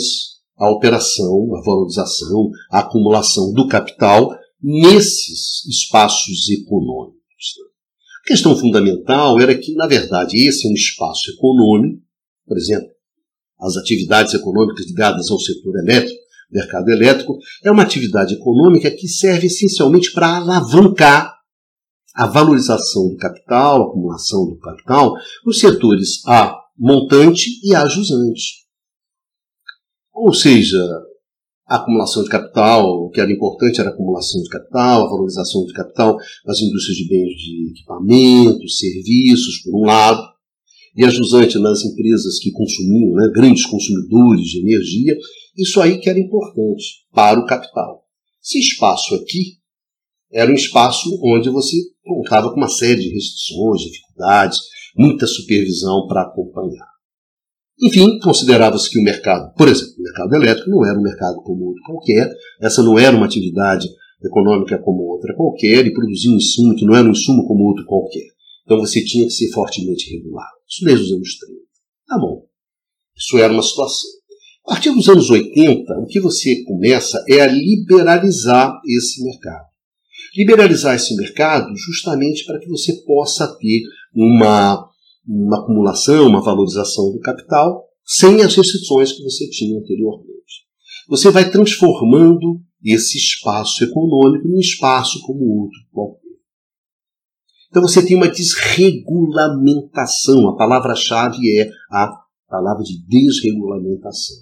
à 0.58 0.70
operação, 0.70 1.56
à 1.56 1.62
valorização, 1.62 2.50
à 2.70 2.80
acumulação 2.80 3.52
do 3.52 3.66
capital 3.68 4.36
nesses 4.62 5.64
espaços 5.66 6.48
econômicos. 6.50 7.16
A 8.24 8.28
questão 8.28 8.56
fundamental 8.56 9.40
era 9.40 9.56
que, 9.56 9.72
na 9.74 9.86
verdade, 9.86 10.36
esse 10.36 10.66
é 10.66 10.70
um 10.70 10.74
espaço 10.74 11.30
econômico, 11.30 12.02
por 12.46 12.56
exemplo, 12.56 12.88
as 13.60 13.76
atividades 13.76 14.34
econômicas 14.34 14.86
ligadas 14.86 15.30
ao 15.30 15.38
setor 15.38 15.78
elétrico, 15.78 16.25
mercado 16.50 16.88
elétrico, 16.88 17.38
é 17.64 17.70
uma 17.70 17.82
atividade 17.82 18.34
econômica 18.34 18.90
que 18.90 19.08
serve 19.08 19.46
essencialmente 19.46 20.12
para 20.12 20.36
alavancar 20.36 21.34
a 22.14 22.26
valorização 22.26 23.08
do 23.08 23.16
capital, 23.16 23.82
a 23.82 23.86
acumulação 23.88 24.46
do 24.46 24.58
capital, 24.58 25.14
nos 25.44 25.58
setores 25.58 26.26
A 26.26 26.56
montante 26.78 27.44
e 27.62 27.74
A 27.74 27.86
jusante. 27.86 28.64
Ou 30.14 30.32
seja, 30.32 30.78
a 31.66 31.76
acumulação 31.76 32.22
de 32.22 32.30
capital, 32.30 32.86
o 32.86 33.10
que 33.10 33.20
era 33.20 33.30
importante 33.30 33.80
era 33.80 33.90
a 33.90 33.92
acumulação 33.92 34.40
de 34.40 34.48
capital, 34.48 35.04
a 35.04 35.10
valorização 35.10 35.64
de 35.66 35.72
capital 35.74 36.16
nas 36.46 36.60
indústrias 36.60 36.96
de 36.96 37.08
bens 37.08 37.34
de 37.34 37.70
equipamentos, 37.72 38.78
serviços, 38.78 39.62
por 39.62 39.82
um 39.82 39.84
lado, 39.84 40.22
e 40.96 41.04
a 41.04 41.10
jusante 41.10 41.58
nas 41.58 41.84
empresas 41.84 42.38
que 42.40 42.50
consumiam, 42.50 43.12
né, 43.12 43.30
grandes 43.34 43.66
consumidores 43.66 44.46
de 44.46 44.60
energia, 44.60 45.14
Isso 45.56 45.80
aí 45.80 45.98
que 45.98 46.10
era 46.10 46.20
importante 46.20 46.84
para 47.14 47.40
o 47.40 47.46
capital. 47.46 48.02
Esse 48.44 48.58
espaço 48.58 49.14
aqui 49.14 49.56
era 50.30 50.50
um 50.50 50.54
espaço 50.54 51.08
onde 51.24 51.48
você 51.48 51.76
contava 52.04 52.50
com 52.50 52.58
uma 52.58 52.68
série 52.68 53.00
de 53.00 53.08
restrições, 53.08 53.80
dificuldades, 53.80 54.58
muita 54.94 55.26
supervisão 55.26 56.06
para 56.06 56.22
acompanhar. 56.22 56.86
Enfim, 57.82 58.18
considerava-se 58.18 58.90
que 58.90 58.98
o 58.98 59.02
mercado, 59.02 59.52
por 59.54 59.68
exemplo, 59.68 59.94
o 59.98 60.02
mercado 60.02 60.34
elétrico 60.34 60.70
não 60.70 60.86
era 60.86 60.98
um 60.98 61.02
mercado 61.02 61.36
como 61.42 61.66
outro 61.66 61.82
qualquer, 61.84 62.30
essa 62.60 62.82
não 62.82 62.98
era 62.98 63.16
uma 63.16 63.26
atividade 63.26 63.86
econômica 64.24 64.78
como 64.78 65.02
outra 65.04 65.34
qualquer, 65.34 65.86
e 65.86 65.92
produzia 65.92 66.30
um 66.30 66.36
insumo 66.36 66.74
que 66.74 66.84
não 66.84 66.94
era 66.94 67.06
um 67.06 67.12
insumo 67.12 67.46
como 67.46 67.64
outro 67.64 67.84
qualquer. 67.84 68.28
Então 68.64 68.78
você 68.78 69.04
tinha 69.04 69.24
que 69.24 69.32
ser 69.32 69.50
fortemente 69.52 70.10
regulado. 70.10 70.55
Isso 70.68 70.84
desde 70.84 71.04
os 71.04 71.12
anos 71.12 71.38
30. 71.38 71.60
Tá 72.08 72.18
bom. 72.18 72.46
Isso 73.16 73.38
era 73.38 73.52
uma 73.52 73.62
situação. 73.62 74.10
A 74.66 74.70
partir 74.70 74.90
dos 74.90 75.08
anos 75.08 75.30
80, 75.30 75.92
o 76.00 76.06
que 76.06 76.20
você 76.20 76.64
começa 76.64 77.24
é 77.28 77.40
a 77.40 77.46
liberalizar 77.46 78.80
esse 78.84 79.22
mercado. 79.22 79.66
Liberalizar 80.36 80.96
esse 80.96 81.14
mercado 81.16 81.68
justamente 81.76 82.44
para 82.44 82.58
que 82.58 82.68
você 82.68 82.92
possa 83.04 83.46
ter 83.58 83.82
uma, 84.12 84.88
uma 85.26 85.60
acumulação, 85.60 86.26
uma 86.26 86.42
valorização 86.42 87.12
do 87.12 87.20
capital 87.20 87.84
sem 88.04 88.42
as 88.42 88.54
restrições 88.54 89.12
que 89.12 89.22
você 89.22 89.48
tinha 89.50 89.78
anteriormente. 89.78 90.66
Você 91.08 91.30
vai 91.30 91.48
transformando 91.48 92.60
esse 92.84 93.18
espaço 93.18 93.84
econômico 93.84 94.48
num 94.48 94.60
espaço 94.60 95.20
como 95.22 95.62
outro 95.62 95.78
qualquer. 95.92 96.25
Então 97.68 97.82
você 97.82 98.04
tem 98.04 98.16
uma 98.16 98.28
desregulamentação. 98.28 100.48
A 100.48 100.56
palavra-chave 100.56 101.60
é 101.60 101.70
a 101.90 102.12
palavra 102.48 102.82
de 102.82 103.00
desregulamentação. 103.06 104.36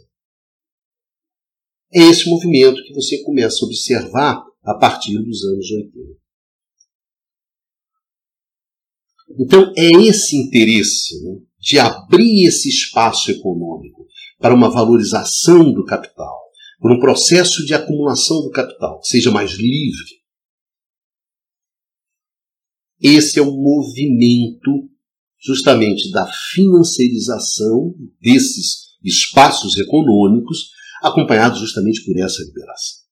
É 1.92 2.00
esse 2.00 2.28
movimento 2.28 2.82
que 2.82 2.92
você 2.92 3.22
começa 3.22 3.64
a 3.64 3.66
observar 3.66 4.44
a 4.64 4.74
partir 4.74 5.16
dos 5.18 5.44
anos 5.44 5.70
80. 5.70 6.24
Então, 9.38 9.72
é 9.76 9.90
esse 10.02 10.36
interesse 10.36 11.22
né, 11.24 11.38
de 11.58 11.78
abrir 11.78 12.46
esse 12.46 12.68
espaço 12.68 13.30
econômico 13.30 14.06
para 14.38 14.54
uma 14.54 14.70
valorização 14.70 15.72
do 15.72 15.84
capital, 15.84 16.40
por 16.80 16.92
um 16.92 17.00
processo 17.00 17.64
de 17.64 17.74
acumulação 17.74 18.42
do 18.42 18.50
capital 18.50 19.00
que 19.00 19.08
seja 19.08 19.30
mais 19.30 19.52
livre. 19.52 20.23
Esse 23.00 23.38
é 23.38 23.42
o 23.42 23.50
movimento 23.50 24.88
justamente 25.44 26.10
da 26.10 26.26
financiarização 26.52 27.94
desses 28.20 28.94
espaços 29.02 29.76
econômicos, 29.76 30.70
acompanhados 31.02 31.60
justamente 31.60 32.02
por 32.04 32.18
essa 32.18 32.42
liberação. 32.42 33.04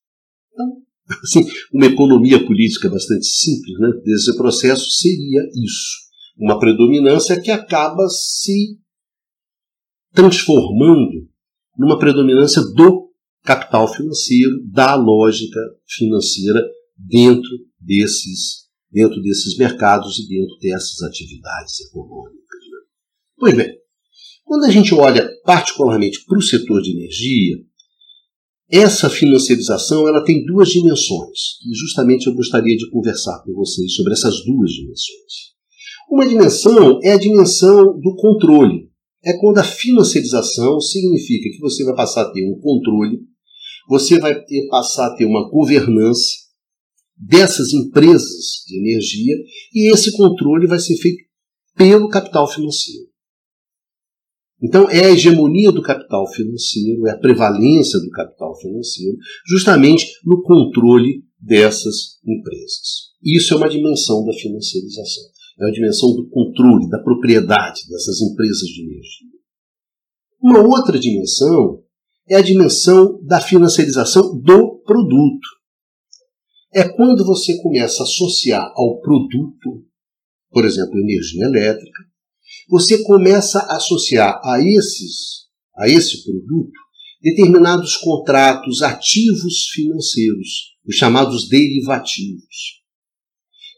Então, 0.53 0.83
assim, 1.23 1.47
uma 1.73 1.87
economia 1.87 2.45
política 2.45 2.89
bastante 2.89 3.27
simples 3.27 3.79
né, 3.79 3.91
desse 4.05 4.35
processo 4.37 4.91
seria 4.91 5.43
isso. 5.63 6.03
Uma 6.39 6.59
predominância 6.59 7.39
que 7.41 7.51
acaba 7.51 8.09
se 8.09 8.79
transformando 10.13 11.29
numa 11.77 11.99
predominância 11.99 12.63
do 12.63 13.11
capital 13.43 13.93
financeiro, 13.93 14.63
da 14.71 14.95
lógica 14.95 15.61
financeira 15.87 16.65
dentro 16.97 17.51
desses, 17.81 18.62
dentro 18.93 19.21
desses 19.23 19.57
mercados 19.57 20.19
e 20.19 20.29
dentro 20.29 20.57
dessas 20.59 21.03
atividades 21.03 21.81
econômicas. 21.89 22.61
Né? 22.71 22.79
Pois 23.39 23.57
bem, 23.57 23.79
quando 24.45 24.65
a 24.65 24.71
gente 24.71 24.95
olha 24.95 25.29
particularmente 25.45 26.25
para 26.27 26.39
o 26.39 26.43
setor 26.43 26.83
de 26.83 26.93
energia, 26.93 27.57
essa 28.71 29.11
financiarização 29.11 30.07
ela 30.09 30.25
tem 30.25 30.45
duas 30.45 30.71
dimensões, 30.71 31.59
e 31.67 31.75
justamente 31.75 32.27
eu 32.27 32.35
gostaria 32.35 32.77
de 32.77 32.89
conversar 32.91 33.43
com 33.45 33.53
vocês 33.53 33.95
sobre 33.95 34.13
essas 34.13 34.45
duas 34.45 34.71
dimensões. 34.71 35.53
Uma 36.11 36.27
dimensão 36.27 36.99
é 37.03 37.13
a 37.13 37.19
dimensão 37.19 37.99
do 37.99 38.15
controle. 38.17 38.91
É 39.25 39.33
quando 39.35 39.59
a 39.59 39.65
financiarização 39.65 40.81
significa 40.81 41.49
que 41.51 41.61
você 41.61 41.85
vai 41.85 41.95
passar 41.95 42.23
a 42.23 42.33
ter 42.33 42.45
um 42.47 42.59
controle, 42.61 43.21
você 43.89 44.19
vai 44.19 44.43
ter, 44.43 44.67
passar 44.69 45.07
a 45.07 45.17
ter 45.17 45.25
uma 45.25 45.49
governança 45.49 46.42
dessas 47.23 47.73
empresas 47.73 48.65
de 48.67 48.79
energia, 48.79 49.35
e 49.73 49.93
esse 49.93 50.11
controle 50.17 50.67
vai 50.67 50.79
ser 50.79 50.97
feito 50.97 51.23
pelo 51.77 52.09
capital 52.09 52.49
financeiro. 52.49 53.07
Então, 54.61 54.89
é 54.89 55.07
a 55.07 55.11
hegemonia 55.11 55.73
do 55.73 55.83
capital 55.83 56.27
financeiro, 56.33 57.07
é 57.07 57.13
a 57.13 57.19
prevalência 57.19 57.99
do 57.99 58.11
capital 58.11 58.57
financeiro, 58.61 59.17
justamente 59.47 60.07
no 60.25 60.43
controle 60.43 61.25
dessas 61.41 62.19
empresas. 62.25 63.13
Isso 63.23 63.55
é 63.55 63.57
uma 63.57 63.69
dimensão 63.69 64.25
da 64.25 64.33
financiarização. 64.33 65.25
É 65.59 65.65
uma 65.65 65.73
dimensão 65.73 66.15
do 66.15 66.29
controle, 66.29 66.89
da 66.89 66.99
propriedade 67.01 67.83
dessas 67.89 68.21
empresas 68.21 68.69
de 68.69 68.83
energia. 68.83 69.29
Uma 70.41 70.61
outra 70.61 70.99
dimensão 70.99 71.83
é 72.29 72.37
a 72.37 72.43
dimensão 72.43 73.21
da 73.25 73.41
financiarização 73.41 74.41
do 74.41 74.81
produto. 74.85 75.62
É 76.75 76.89
quando 76.89 77.25
você 77.25 77.61
começa 77.61 78.03
a 78.03 78.07
associar 78.07 78.73
ao 78.75 78.99
produto, 79.01 79.85
por 80.51 80.65
exemplo, 80.65 80.99
energia 80.99 81.45
elétrica, 81.45 82.03
você 82.69 83.03
começa 83.03 83.59
a 83.59 83.77
associar 83.77 84.41
a 84.43 84.59
esses, 84.59 85.49
a 85.77 85.87
esse 85.87 86.25
produto, 86.25 86.73
determinados 87.21 87.97
contratos 87.99 88.81
ativos 88.81 89.69
financeiros, 89.73 90.75
os 90.87 90.97
chamados 90.97 91.49
derivativos. 91.49 92.81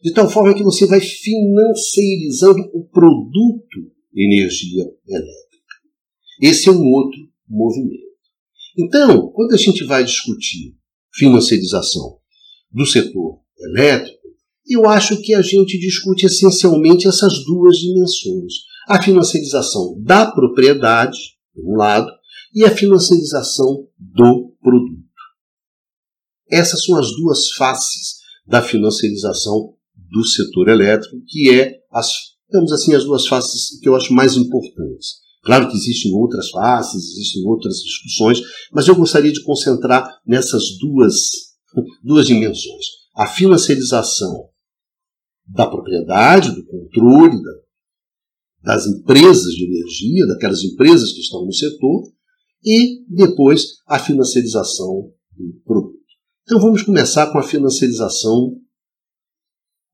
De 0.02 0.12
tal 0.12 0.30
forma 0.30 0.54
que 0.54 0.62
você 0.62 0.86
vai 0.86 1.00
financiarizando 1.00 2.60
o 2.74 2.84
produto 2.88 3.92
energia 4.14 4.84
elétrica. 5.08 5.74
Esse 6.40 6.68
é 6.68 6.72
um 6.72 6.84
outro 6.92 7.18
movimento. 7.48 8.04
Então, 8.78 9.32
quando 9.32 9.52
a 9.52 9.56
gente 9.56 9.82
vai 9.84 10.04
discutir 10.04 10.76
financiarização 11.12 12.20
do 12.74 12.84
setor 12.84 13.38
elétrico, 13.58 14.18
eu 14.68 14.86
acho 14.88 15.20
que 15.22 15.32
a 15.32 15.40
gente 15.40 15.78
discute 15.78 16.26
essencialmente 16.26 17.06
essas 17.06 17.44
duas 17.44 17.78
dimensões 17.78 18.52
a 18.86 19.02
financiarização 19.02 19.98
da 20.00 20.30
propriedade, 20.30 21.18
por 21.54 21.64
um 21.64 21.76
lado, 21.76 22.10
e 22.54 22.64
a 22.64 22.70
financiarização 22.70 23.86
do 23.98 24.54
produto. 24.62 25.02
Essas 26.50 26.84
são 26.84 26.96
as 26.96 27.10
duas 27.16 27.50
faces 27.52 28.16
da 28.46 28.62
financiarização 28.62 29.74
do 29.96 30.24
setor 30.24 30.68
elétrico, 30.68 31.16
que 31.26 31.50
é 31.50 31.78
as, 31.90 32.08
digamos 32.48 32.72
assim, 32.72 32.94
as 32.94 33.04
duas 33.04 33.26
faces 33.26 33.78
que 33.80 33.88
eu 33.88 33.96
acho 33.96 34.12
mais 34.12 34.36
importantes. 34.36 35.24
Claro 35.42 35.68
que 35.68 35.76
existem 35.76 36.12
outras 36.12 36.50
faces, 36.50 36.94
existem 36.94 37.44
outras 37.46 37.76
discussões, 37.76 38.40
mas 38.72 38.86
eu 38.86 38.94
gostaria 38.94 39.32
de 39.32 39.42
concentrar 39.42 40.08
nessas 40.26 40.78
duas, 40.78 41.14
duas 42.02 42.26
dimensões. 42.26 42.86
A 43.14 43.26
financiarização 43.26 44.48
da 45.46 45.66
propriedade, 45.66 46.54
do 46.54 46.64
controle, 46.66 47.42
da 47.42 47.64
das 48.64 48.86
empresas 48.86 49.52
de 49.52 49.64
energia, 49.66 50.26
daquelas 50.26 50.64
empresas 50.64 51.12
que 51.12 51.20
estão 51.20 51.44
no 51.44 51.52
setor, 51.52 52.10
e 52.64 53.04
depois 53.06 53.82
a 53.86 53.98
financiarização 53.98 55.12
do 55.32 55.60
produto. 55.66 55.98
Então 56.44 56.58
vamos 56.58 56.82
começar 56.82 57.30
com 57.30 57.38
a 57.38 57.42
financiarização 57.42 58.58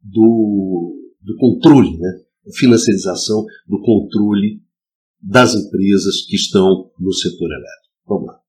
do, 0.01 0.97
do 1.21 1.37
controle, 1.37 1.99
né? 1.99 2.25
financiarização 2.55 3.45
do 3.67 3.81
controle 3.83 4.63
das 5.21 5.55
empresas 5.55 6.25
que 6.27 6.37
estão 6.37 6.91
no 6.99 7.13
setor 7.13 7.51
elétrico. 7.51 7.95
Vamos 8.07 8.27
lá. 8.27 8.41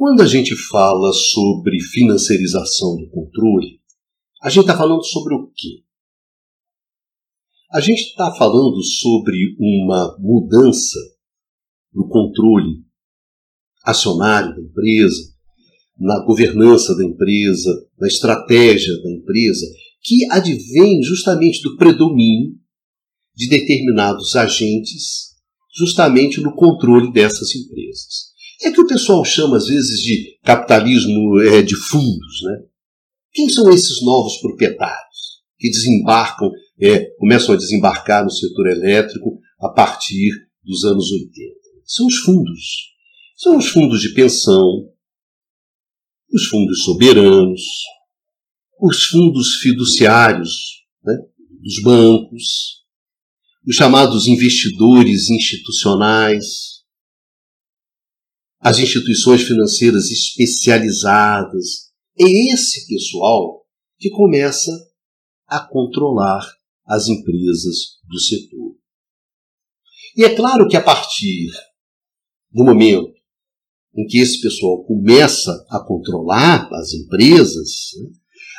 Quando 0.00 0.22
a 0.22 0.26
gente 0.26 0.56
fala 0.56 1.12
sobre 1.12 1.78
financiarização 1.78 2.96
do 2.96 3.10
controle, 3.10 3.82
a 4.42 4.48
gente 4.48 4.62
está 4.62 4.74
falando 4.74 5.04
sobre 5.04 5.34
o 5.34 5.52
quê? 5.54 5.84
A 7.70 7.82
gente 7.82 8.04
está 8.04 8.32
falando 8.32 8.82
sobre 8.82 9.36
uma 9.58 10.16
mudança 10.18 10.98
no 11.92 12.08
controle 12.08 12.82
acionário 13.84 14.56
da 14.56 14.62
empresa, 14.62 15.34
na 15.98 16.24
governança 16.24 16.96
da 16.96 17.04
empresa, 17.04 17.86
na 17.98 18.08
estratégia 18.08 18.94
da 19.02 19.10
empresa, 19.10 19.66
que 20.00 20.24
advém 20.30 21.02
justamente 21.02 21.60
do 21.60 21.76
predomínio 21.76 22.54
de 23.36 23.50
determinados 23.50 24.34
agentes, 24.34 25.34
justamente 25.76 26.40
no 26.40 26.54
controle 26.54 27.12
dessas 27.12 27.54
empresas. 27.54 28.29
É 28.62 28.70
que 28.70 28.80
o 28.80 28.86
pessoal 28.86 29.24
chama 29.24 29.56
às 29.56 29.66
vezes 29.66 30.00
de 30.00 30.38
capitalismo 30.42 31.40
é, 31.40 31.62
de 31.62 31.74
fundos, 31.74 32.42
né? 32.42 32.64
Quem 33.32 33.48
são 33.48 33.70
esses 33.70 34.02
novos 34.02 34.38
proprietários 34.38 35.40
que 35.58 35.70
desembarcam 35.70 36.50
é, 36.80 37.04
começam 37.18 37.54
a 37.54 37.58
desembarcar 37.58 38.24
no 38.24 38.30
setor 38.30 38.68
elétrico 38.68 39.38
a 39.60 39.68
partir 39.68 40.30
dos 40.64 40.84
anos 40.84 41.10
80. 41.10 41.54
São 41.84 42.06
os 42.06 42.16
fundos. 42.18 42.90
São 43.36 43.56
os 43.56 43.68
fundos 43.68 44.00
de 44.00 44.12
pensão, 44.12 44.90
os 46.32 46.44
fundos 46.46 46.84
soberanos, 46.84 47.62
os 48.80 49.04
fundos 49.04 49.56
fiduciários 49.56 50.84
né, 51.04 51.14
dos 51.62 51.82
bancos, 51.82 52.80
os 53.66 53.76
chamados 53.76 54.26
investidores 54.26 55.28
institucionais, 55.30 56.69
as 58.60 58.78
instituições 58.78 59.42
financeiras 59.42 60.10
especializadas. 60.10 61.90
É 62.18 62.52
esse 62.52 62.86
pessoal 62.86 63.64
que 63.98 64.10
começa 64.10 64.70
a 65.46 65.60
controlar 65.60 66.46
as 66.86 67.08
empresas 67.08 67.98
do 68.08 68.18
setor. 68.18 68.76
E 70.16 70.24
é 70.24 70.34
claro 70.34 70.68
que 70.68 70.76
a 70.76 70.82
partir 70.82 71.50
do 72.52 72.64
momento 72.64 73.14
em 73.96 74.06
que 74.06 74.18
esse 74.18 74.40
pessoal 74.40 74.84
começa 74.84 75.66
a 75.70 75.80
controlar 75.80 76.68
as 76.74 76.92
empresas, 76.92 77.90
né, 77.96 78.10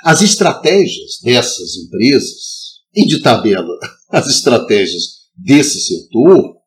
as 0.03 0.21
estratégias 0.21 1.19
dessas 1.23 1.75
empresas, 1.77 2.61
e 2.93 3.05
de 3.05 3.21
tabela 3.21 3.77
as 4.09 4.27
estratégias 4.27 5.21
desse 5.35 5.79
setor, 5.81 6.57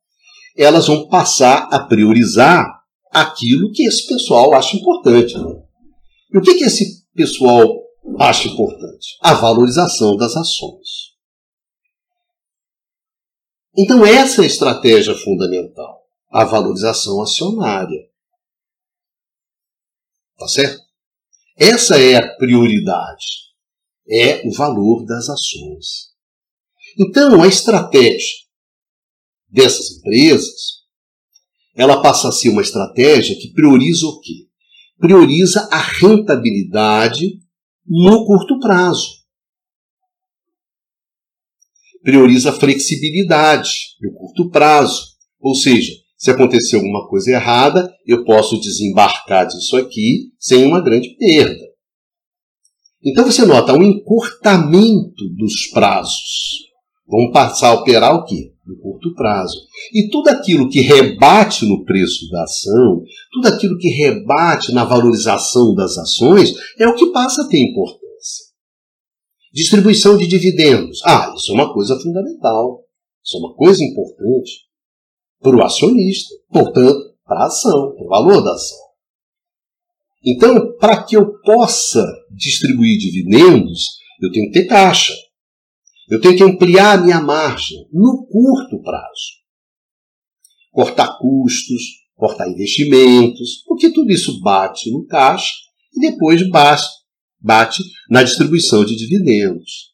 elas 0.57 0.87
vão 0.87 1.09
passar 1.09 1.69
a 1.71 1.81
priorizar 1.81 2.84
aquilo 3.15 3.71
que 3.73 3.87
esse 3.87 4.07
pessoal 4.09 4.53
acha 4.55 4.77
importante. 4.77 5.39
Né? 5.39 5.63
E 6.33 6.39
o 6.39 6.43
que, 6.43 6.55
que 6.55 6.65
esse 6.65 7.07
pessoal 7.15 7.65
acha 8.19 8.49
importante? 8.49 9.17
A 9.21 9.35
valorização 9.35 10.17
das 10.17 10.37
ações. 10.37 11.15
Então, 13.77 14.05
essa 14.05 14.41
é 14.41 14.45
a 14.45 14.47
estratégia 14.47 15.15
fundamental, 15.15 16.07
a 16.31 16.45
valorização 16.45 17.23
acionária. 17.23 18.09
Tá 20.37 20.49
certo? 20.49 20.83
Essa 21.57 22.01
é 22.01 22.17
a 22.17 22.37
prioridade. 22.37 23.45
É 24.09 24.47
o 24.47 24.53
valor 24.53 25.05
das 25.07 25.29
ações. 25.29 26.13
Então, 26.99 27.43
a 27.43 27.49
estratégia 27.49 28.45
dessas 29.49 29.99
empresas, 29.99 30.84
ela 31.75 32.01
passa 32.01 32.29
a 32.29 32.33
ser 32.33 32.51
uma 32.51 32.63
estratégia 32.63 33.37
que 33.37 33.53
prioriza 33.53 34.07
o 34.07 34.21
quê? 34.21 34.47
Prioriza 34.99 35.69
a 35.73 35.79
rentabilidade 35.79 37.41
no 37.87 38.25
curto 38.25 38.59
prazo. 38.61 39.25
Prioriza 42.03 42.51
a 42.51 42.53
flexibilidade 42.53 43.71
no 44.01 44.13
curto 44.13 44.51
prazo. 44.51 45.15
Ou 45.41 45.55
seja, 45.55 45.93
se 46.17 46.31
acontecer 46.31 46.77
alguma 46.77 47.07
coisa 47.09 47.33
errada, 47.33 47.93
eu 48.07 48.25
posso 48.25 48.59
desembarcar 48.61 49.47
disso 49.47 49.77
aqui 49.77 50.33
sem 50.39 50.65
uma 50.65 50.81
grande 50.81 51.11
perda. 51.17 51.65
Então 53.05 53.25
você 53.25 53.45
nota 53.45 53.75
um 53.75 53.83
encurtamento 53.83 55.29
dos 55.37 55.67
prazos. 55.67 56.63
Vamos 57.07 57.33
passar 57.33 57.69
a 57.69 57.75
operar 57.75 58.15
o 58.15 58.25
quê? 58.25 58.54
No 58.67 58.79
curto 58.79 59.15
prazo. 59.15 59.59
E 59.93 60.09
tudo 60.09 60.29
aquilo 60.29 60.71
que 60.71 60.81
rebate 60.81 61.67
no 61.67 61.85
preço 61.85 62.31
da 62.31 62.45
ação, 62.45 63.03
tudo 63.31 63.49
aquilo 63.49 63.77
que 63.77 63.89
rebate 63.89 64.73
na 64.73 64.85
valorização 64.85 65.75
das 65.75 65.99
ações, 65.99 66.55
é 66.79 66.89
o 66.89 66.95
que 66.95 67.13
passa 67.13 67.43
a 67.43 67.49
ter 67.49 67.59
importância. 67.59 68.47
Distribuição 69.53 70.17
de 70.17 70.27
dividendos. 70.27 71.01
Ah, 71.05 71.33
isso 71.37 71.53
é 71.53 71.55
uma 71.55 71.75
coisa 71.75 71.99
fundamental. 72.01 72.85
Isso 73.23 73.37
é 73.37 73.41
uma 73.41 73.55
coisa 73.55 73.85
importante 73.85 74.65
para 75.41 75.57
o 75.57 75.63
acionista, 75.63 76.35
portanto, 76.51 77.15
para 77.25 77.43
a 77.43 77.47
ação, 77.47 77.95
para 77.95 78.05
o 78.05 78.09
valor 78.09 78.43
da 78.43 78.53
ação. 78.53 78.79
Então, 80.25 80.77
para 80.79 81.03
que 81.05 81.17
eu 81.17 81.39
possa 81.41 82.03
distribuir 82.31 82.99
dividendos, 82.99 83.99
eu 84.23 84.33
tenho 84.33 84.47
que 84.47 84.61
ter 84.61 84.67
caixa. 84.67 85.13
Eu 86.09 86.21
tenho 86.21 86.37
que 86.37 86.43
ampliar 86.43 86.99
a 86.99 87.03
minha 87.03 87.21
margem 87.21 87.89
no 87.93 88.27
curto 88.27 88.83
prazo. 88.83 89.43
Cortar 90.71 91.19
custos, 91.19 91.83
cortar 92.15 92.49
investimentos, 92.49 93.63
porque 93.67 93.93
tudo 93.93 94.11
isso 94.11 94.41
bate 94.41 94.91
no 94.91 95.07
caixa 95.07 95.53
e 95.95 96.01
depois 96.01 96.49
bate, 96.51 96.87
bate 97.41 97.83
na 98.11 98.23
distribuição 98.23 98.85
de 98.85 98.97
dividendos. 98.97 99.93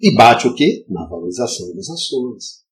E 0.00 0.14
bate 0.14 0.46
o 0.46 0.54
quê? 0.54 0.84
Na 0.88 1.06
valorização 1.06 1.74
das 1.74 1.88
ações 1.88 2.66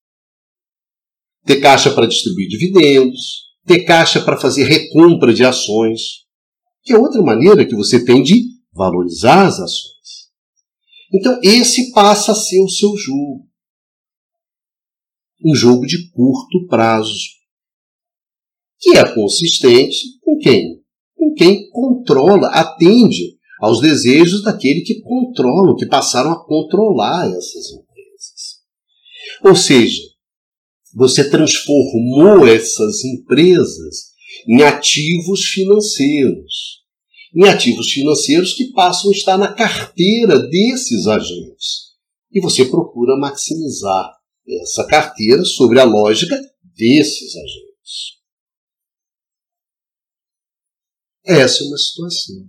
ter 1.45 1.61
caixa 1.61 1.91
para 1.91 2.07
distribuir 2.07 2.49
dividendos, 2.49 3.45
ter 3.67 3.85
caixa 3.85 4.21
para 4.21 4.37
fazer 4.37 4.65
recompra 4.65 5.33
de 5.33 5.45
ações, 5.45 6.25
que 6.83 6.93
é 6.93 6.99
outra 6.99 7.23
maneira 7.23 7.65
que 7.65 7.75
você 7.75 8.05
tem 8.05 8.23
de 8.23 8.45
valorizar 8.73 9.47
as 9.47 9.61
ações. 9.61 10.04
Então, 11.14 11.38
esse 11.44 11.92
passa 11.92 12.33
a 12.33 12.35
ser 12.35 12.61
o 12.61 12.68
seu 12.68 12.96
jogo. 12.96 13.48
Um 15.44 15.55
jogo 15.55 15.87
de 15.87 16.11
curto 16.11 16.66
prazo. 16.66 17.14
Que 18.81 18.98
é 18.98 19.14
consistente 19.14 19.96
com 20.20 20.37
quem? 20.38 20.83
Com 21.14 21.33
quem 21.35 21.70
controla, 21.70 22.48
atende 22.48 23.38
aos 23.61 23.81
desejos 23.81 24.42
daquele 24.42 24.81
que 24.81 25.00
controlam, 25.03 25.77
que 25.77 25.87
passaram 25.87 26.33
a 26.33 26.44
controlar 26.44 27.29
essas 27.29 27.70
empresas. 27.70 28.61
Ou 29.44 29.55
seja, 29.55 30.03
você 30.92 31.31
transformou 31.31 32.46
essas 32.46 33.05
empresas 33.05 34.12
em 34.48 34.62
ativos 34.62 35.44
financeiros. 35.44 36.84
Em 37.35 37.49
ativos 37.49 37.90
financeiros 37.90 38.53
que 38.53 38.70
passam 38.73 39.11
a 39.11 39.14
estar 39.14 39.37
na 39.37 39.53
carteira 39.53 40.38
desses 40.38 41.07
agentes. 41.07 41.94
E 42.31 42.40
você 42.40 42.64
procura 42.64 43.16
maximizar 43.18 44.16
essa 44.47 44.87
carteira 44.87 45.44
sobre 45.44 45.81
a 45.81 45.85
lógica 45.85 46.38
desses 46.62 47.35
agentes. 47.35 47.64
Essa 51.27 51.64
é 51.64 51.66
uma 51.66 51.79
situação. 51.79 52.49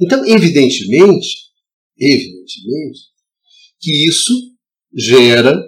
Então, 0.00 0.24
evidentemente, 0.24 1.50
evidentemente, 1.98 3.00
que 3.78 4.08
isso 4.08 4.32
gera 4.94 5.62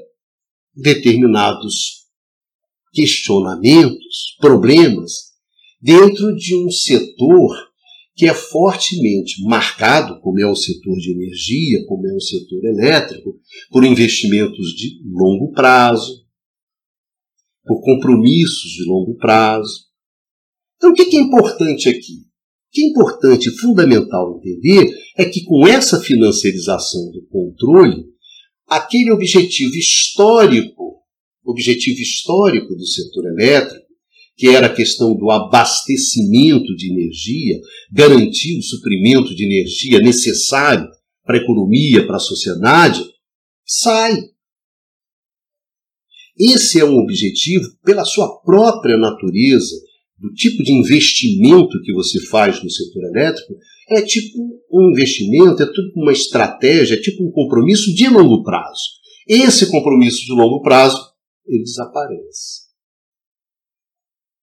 determinados 0.74 2.06
questionamentos, 2.92 4.37
problemas, 4.40 5.31
dentro 5.82 6.34
de 6.36 6.54
um 6.54 6.70
setor 6.70 7.72
que 8.14 8.26
é 8.26 8.34
fortemente 8.34 9.42
marcado, 9.42 10.20
como 10.20 10.38
é 10.38 10.46
o 10.46 10.54
setor 10.54 10.96
de 10.98 11.12
energia, 11.12 11.84
como 11.86 12.06
é 12.06 12.14
o 12.14 12.20
setor 12.20 12.64
elétrico, 12.64 13.40
por 13.70 13.84
investimentos 13.84 14.74
de 14.76 15.00
longo 15.10 15.50
prazo, 15.52 16.22
por 17.64 17.80
compromissos 17.82 18.70
de 18.72 18.84
longo 18.84 19.16
prazo. 19.16 19.86
Então, 20.76 20.90
o 20.90 20.94
que 20.94 21.16
é 21.16 21.20
importante 21.20 21.88
aqui? 21.88 22.20
O 22.20 22.72
que 22.72 22.82
é 22.82 22.88
importante 22.88 23.48
e 23.48 23.58
fundamental 23.58 24.38
entender 24.38 24.94
é 25.16 25.24
que 25.24 25.44
com 25.44 25.66
essa 25.66 26.00
financiarização 26.00 27.10
do 27.12 27.26
controle, 27.28 28.04
aquele 28.66 29.10
objetivo 29.10 29.74
histórico, 29.74 31.02
objetivo 31.44 32.00
histórico 32.00 32.74
do 32.74 32.86
setor 32.86 33.26
elétrico, 33.26 33.91
que 34.36 34.48
era 34.48 34.66
a 34.66 34.74
questão 34.74 35.14
do 35.14 35.30
abastecimento 35.30 36.74
de 36.76 36.90
energia, 36.90 37.60
garantir 37.92 38.58
o 38.58 38.62
suprimento 38.62 39.34
de 39.34 39.44
energia 39.44 39.98
necessário 40.00 40.88
para 41.24 41.36
a 41.36 41.40
economia, 41.40 42.06
para 42.06 42.16
a 42.16 42.20
sociedade, 42.20 43.04
sai. 43.64 44.16
Esse 46.38 46.80
é 46.80 46.84
um 46.84 46.96
objetivo, 46.98 47.64
pela 47.84 48.04
sua 48.04 48.40
própria 48.40 48.96
natureza, 48.96 49.76
do 50.18 50.32
tipo 50.34 50.62
de 50.62 50.72
investimento 50.72 51.82
que 51.82 51.92
você 51.92 52.20
faz 52.26 52.62
no 52.62 52.70
setor 52.70 53.02
elétrico, 53.04 53.54
é 53.90 54.00
tipo 54.00 54.38
um 54.72 54.90
investimento, 54.90 55.62
é 55.62 55.66
tipo 55.66 56.00
uma 56.00 56.12
estratégia, 56.12 56.94
é 56.94 57.00
tipo 57.00 57.24
um 57.24 57.30
compromisso 57.32 57.92
de 57.94 58.08
longo 58.08 58.42
prazo. 58.42 58.80
Esse 59.28 59.70
compromisso 59.70 60.24
de 60.24 60.32
longo 60.32 60.62
prazo, 60.62 60.96
ele 61.46 61.62
desaparece. 61.62 62.71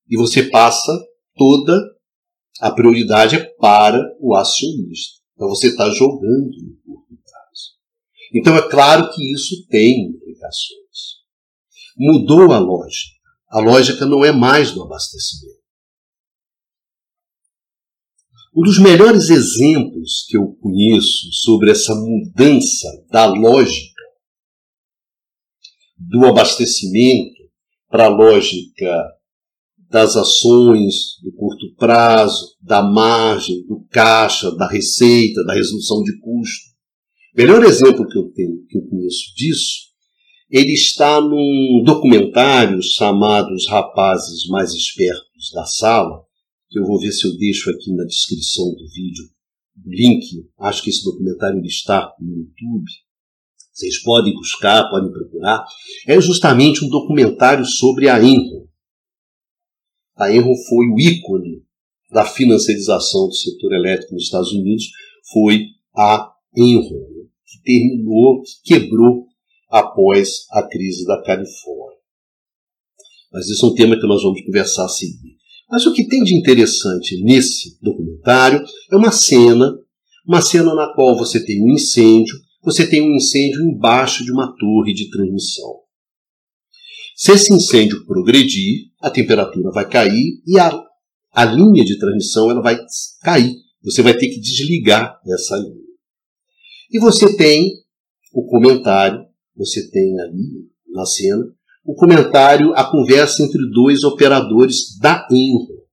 E 0.09 0.17
você 0.17 0.43
passa 0.43 0.91
toda 1.35 1.73
a 2.59 2.71
prioridade 2.71 3.37
para 3.59 3.99
o 4.19 4.35
acionista. 4.35 5.19
Então 5.35 5.47
você 5.47 5.67
está 5.67 5.89
jogando 5.91 6.51
no 6.61 6.75
curto 6.83 7.15
prazo. 7.23 7.77
Então 8.33 8.57
é 8.57 8.69
claro 8.69 9.09
que 9.13 9.33
isso 9.33 9.65
tem 9.67 10.09
implicações. 10.09 11.19
Mudou 11.97 12.51
a 12.51 12.59
lógica. 12.59 13.19
A 13.49 13.59
lógica 13.59 14.05
não 14.05 14.23
é 14.23 14.31
mais 14.31 14.71
do 14.71 14.83
abastecimento. 14.83 15.59
Um 18.55 18.63
dos 18.63 18.79
melhores 18.79 19.29
exemplos 19.29 20.25
que 20.27 20.35
eu 20.35 20.53
conheço 20.61 21.31
sobre 21.43 21.71
essa 21.71 21.95
mudança 21.95 22.87
da 23.09 23.25
lógica 23.25 24.01
do 25.97 26.25
abastecimento 26.25 27.39
para 27.87 28.05
a 28.05 28.09
lógica 28.09 29.18
das 29.89 30.15
ações 30.15 31.19
do 31.23 31.31
curto 31.31 31.73
prazo, 31.77 32.55
da 32.61 32.83
margem, 32.83 33.65
do 33.65 33.85
caixa, 33.89 34.55
da 34.55 34.67
receita, 34.67 35.43
da 35.45 35.53
resolução 35.53 36.03
de 36.03 36.17
custo. 36.19 36.69
Melhor 37.35 37.63
exemplo 37.63 38.07
que 38.07 38.17
eu 38.17 38.31
tenho, 38.31 38.65
que 38.67 38.77
eu 38.77 38.81
conheço 38.83 39.33
disso, 39.35 39.89
ele 40.49 40.73
está 40.73 41.21
num 41.21 41.83
documentário 41.85 42.81
chamado 42.81 43.53
Os 43.53 43.67
Rapazes 43.67 44.47
Mais 44.47 44.73
Espertos 44.73 45.51
da 45.53 45.65
Sala, 45.65 46.23
que 46.69 46.79
eu 46.79 46.85
vou 46.85 46.99
ver 46.99 47.11
se 47.11 47.27
eu 47.27 47.37
deixo 47.37 47.69
aqui 47.69 47.93
na 47.93 48.03
descrição 48.03 48.65
do 48.65 48.87
vídeo 48.93 49.25
o 49.85 49.89
link. 49.89 50.25
Acho 50.59 50.83
que 50.83 50.89
esse 50.89 51.03
documentário 51.03 51.63
está 51.65 52.11
no 52.19 52.29
YouTube. 52.29 52.85
Vocês 53.71 54.01
podem 54.03 54.33
buscar, 54.33 54.89
podem 54.89 55.11
procurar. 55.11 55.63
É 56.07 56.19
justamente 56.19 56.83
um 56.83 56.89
documentário 56.89 57.65
sobre 57.65 58.09
a 58.09 58.21
Enron. 58.21 58.68
A 60.19 60.29
Enron 60.29 60.53
foi 60.67 60.85
o 60.87 60.99
ícone 60.99 61.63
da 62.11 62.25
financiarização 62.25 63.27
do 63.27 63.33
setor 63.33 63.71
elétrico 63.73 64.13
nos 64.13 64.23
Estados 64.23 64.51
Unidos, 64.51 64.85
foi 65.31 65.67
a 65.95 66.29
Enron, 66.57 67.05
que 67.45 67.61
terminou, 67.63 68.41
que 68.41 68.73
quebrou 68.73 69.27
após 69.69 70.45
a 70.51 70.63
crise 70.63 71.05
da 71.05 71.21
Califórnia. 71.23 71.99
Mas 73.31 73.47
isso 73.47 73.65
é 73.65 73.69
um 73.69 73.75
tema 73.75 73.95
que 73.97 74.07
nós 74.07 74.21
vamos 74.21 74.41
conversar 74.43 74.85
a 74.85 74.89
seguir. 74.89 75.37
Mas 75.69 75.85
o 75.85 75.93
que 75.93 76.07
tem 76.07 76.23
de 76.23 76.35
interessante 76.35 77.23
nesse 77.23 77.79
documentário 77.81 78.61
é 78.91 78.95
uma 78.97 79.11
cena, 79.11 79.71
uma 80.27 80.41
cena 80.41 80.73
na 80.75 80.93
qual 80.95 81.15
você 81.15 81.45
tem 81.45 81.63
um 81.63 81.69
incêndio, 81.69 82.35
você 82.61 82.85
tem 82.85 83.01
um 83.01 83.15
incêndio 83.15 83.61
embaixo 83.61 84.25
de 84.25 84.31
uma 84.33 84.53
torre 84.57 84.93
de 84.93 85.09
transmissão. 85.09 85.88
Se 87.19 87.33
esse 87.33 87.53
incêndio 87.53 88.05
progredir, 88.05 88.91
a 89.01 89.09
temperatura 89.09 89.71
vai 89.71 89.85
cair 89.89 90.41
e 90.47 90.57
a, 90.57 90.71
a 91.33 91.43
linha 91.43 91.83
de 91.83 91.99
transmissão 91.99 92.49
ela 92.49 92.61
vai 92.61 92.79
cair. 93.21 93.57
Você 93.83 94.01
vai 94.01 94.13
ter 94.13 94.29
que 94.29 94.39
desligar 94.39 95.19
essa 95.27 95.57
linha. 95.57 95.83
E 96.89 96.97
você 96.97 97.35
tem 97.35 97.73
o 98.33 98.45
comentário, 98.45 99.19
você 99.53 99.91
tem 99.91 100.17
ali 100.21 100.69
na 100.93 101.05
cena, 101.05 101.43
o 101.83 101.93
comentário, 101.93 102.73
a 102.73 102.89
conversa 102.89 103.43
entre 103.43 103.69
dois 103.69 104.05
operadores 104.05 104.97
da 104.97 105.27
Enro. 105.29 105.83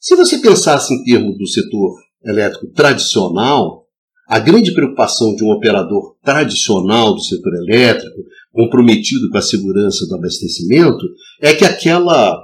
Se 0.00 0.16
você 0.16 0.38
pensasse 0.38 0.92
em 0.92 1.04
termos 1.04 1.38
do 1.38 1.46
setor 1.46 1.94
elétrico 2.24 2.66
tradicional, 2.72 3.83
a 4.26 4.38
grande 4.38 4.72
preocupação 4.72 5.34
de 5.34 5.44
um 5.44 5.50
operador 5.50 6.16
tradicional 6.22 7.14
do 7.14 7.22
setor 7.22 7.52
elétrico, 7.54 8.24
comprometido 8.52 9.28
com 9.30 9.38
a 9.38 9.42
segurança 9.42 10.06
do 10.06 10.14
abastecimento, 10.14 11.04
é 11.40 11.54
que 11.54 11.64
aquela, 11.64 12.40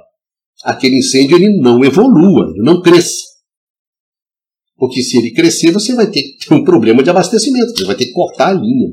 aquele 0.64 0.98
incêndio 0.98 1.36
ele 1.36 1.60
não 1.60 1.84
evolua, 1.84 2.50
ele 2.50 2.62
não 2.62 2.82
cresça. 2.82 3.30
Porque 4.76 5.02
se 5.02 5.18
ele 5.18 5.32
crescer, 5.32 5.70
você 5.70 5.94
vai 5.94 6.10
ter, 6.10 6.22
ter 6.38 6.54
um 6.54 6.64
problema 6.64 7.02
de 7.02 7.10
abastecimento, 7.10 7.76
você 7.76 7.84
vai 7.84 7.94
ter 7.94 8.06
que 8.06 8.12
cortar 8.12 8.48
a 8.48 8.54
linha. 8.54 8.92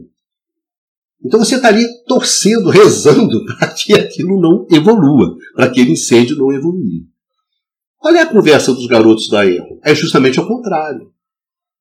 Então 1.24 1.40
você 1.40 1.56
está 1.56 1.70
ali 1.70 1.86
torcendo, 2.06 2.70
rezando 2.70 3.44
para 3.58 3.68
que 3.70 3.94
aquilo 3.94 4.40
não 4.40 4.68
evolua, 4.72 5.36
para 5.56 5.66
aquele 5.66 5.92
incêndio 5.92 6.38
não 6.38 6.54
evoluir. 6.54 7.04
Olha 8.02 8.22
a 8.22 8.26
conversa 8.26 8.74
dos 8.74 8.86
garotos 8.86 9.28
da 9.28 9.46
Erro. 9.46 9.80
É 9.84 9.96
justamente 9.96 10.40
ao 10.40 10.48
contrário. 10.48 11.12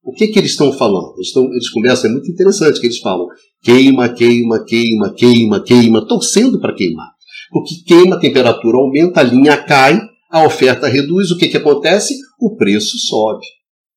O 0.06 0.12
que, 0.12 0.28
que 0.28 0.38
eles 0.38 0.52
estão 0.52 0.72
falando? 0.72 1.14
Eles, 1.16 1.26
estão, 1.26 1.44
eles 1.52 1.68
conversam, 1.68 2.08
é 2.08 2.12
muito 2.12 2.30
interessante 2.30 2.80
que 2.80 2.86
eles 2.86 3.00
falam 3.00 3.26
queima, 3.60 4.08
queima, 4.08 4.64
queima, 4.64 5.12
queima, 5.12 5.60
queima, 5.60 6.06
torcendo 6.06 6.60
para 6.60 6.76
queimar. 6.76 7.10
Porque 7.50 7.74
queima, 7.84 8.14
a 8.14 8.20
temperatura 8.20 8.78
aumenta, 8.78 9.18
a 9.18 9.24
linha 9.24 9.56
cai, 9.56 10.00
a 10.30 10.46
oferta 10.46 10.86
reduz, 10.86 11.32
o 11.32 11.36
que, 11.36 11.48
que 11.48 11.56
acontece? 11.56 12.14
O 12.40 12.54
preço 12.54 12.96
sobe. 12.98 13.44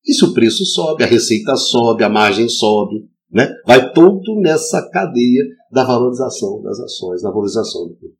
E 0.04 0.12
se 0.12 0.24
o 0.24 0.34
preço 0.34 0.66
sobe, 0.66 1.04
a 1.04 1.06
receita 1.06 1.54
sobe, 1.54 2.02
a 2.02 2.08
margem 2.08 2.48
sobe, 2.48 3.04
né? 3.30 3.48
Vai 3.64 3.92
todo 3.92 4.40
nessa 4.40 4.82
cadeia 4.90 5.44
da 5.70 5.84
valorização 5.84 6.60
das 6.62 6.80
ações, 6.80 7.22
da 7.22 7.30
valorização 7.30 7.86
do 7.86 7.94
prazo. 7.94 8.10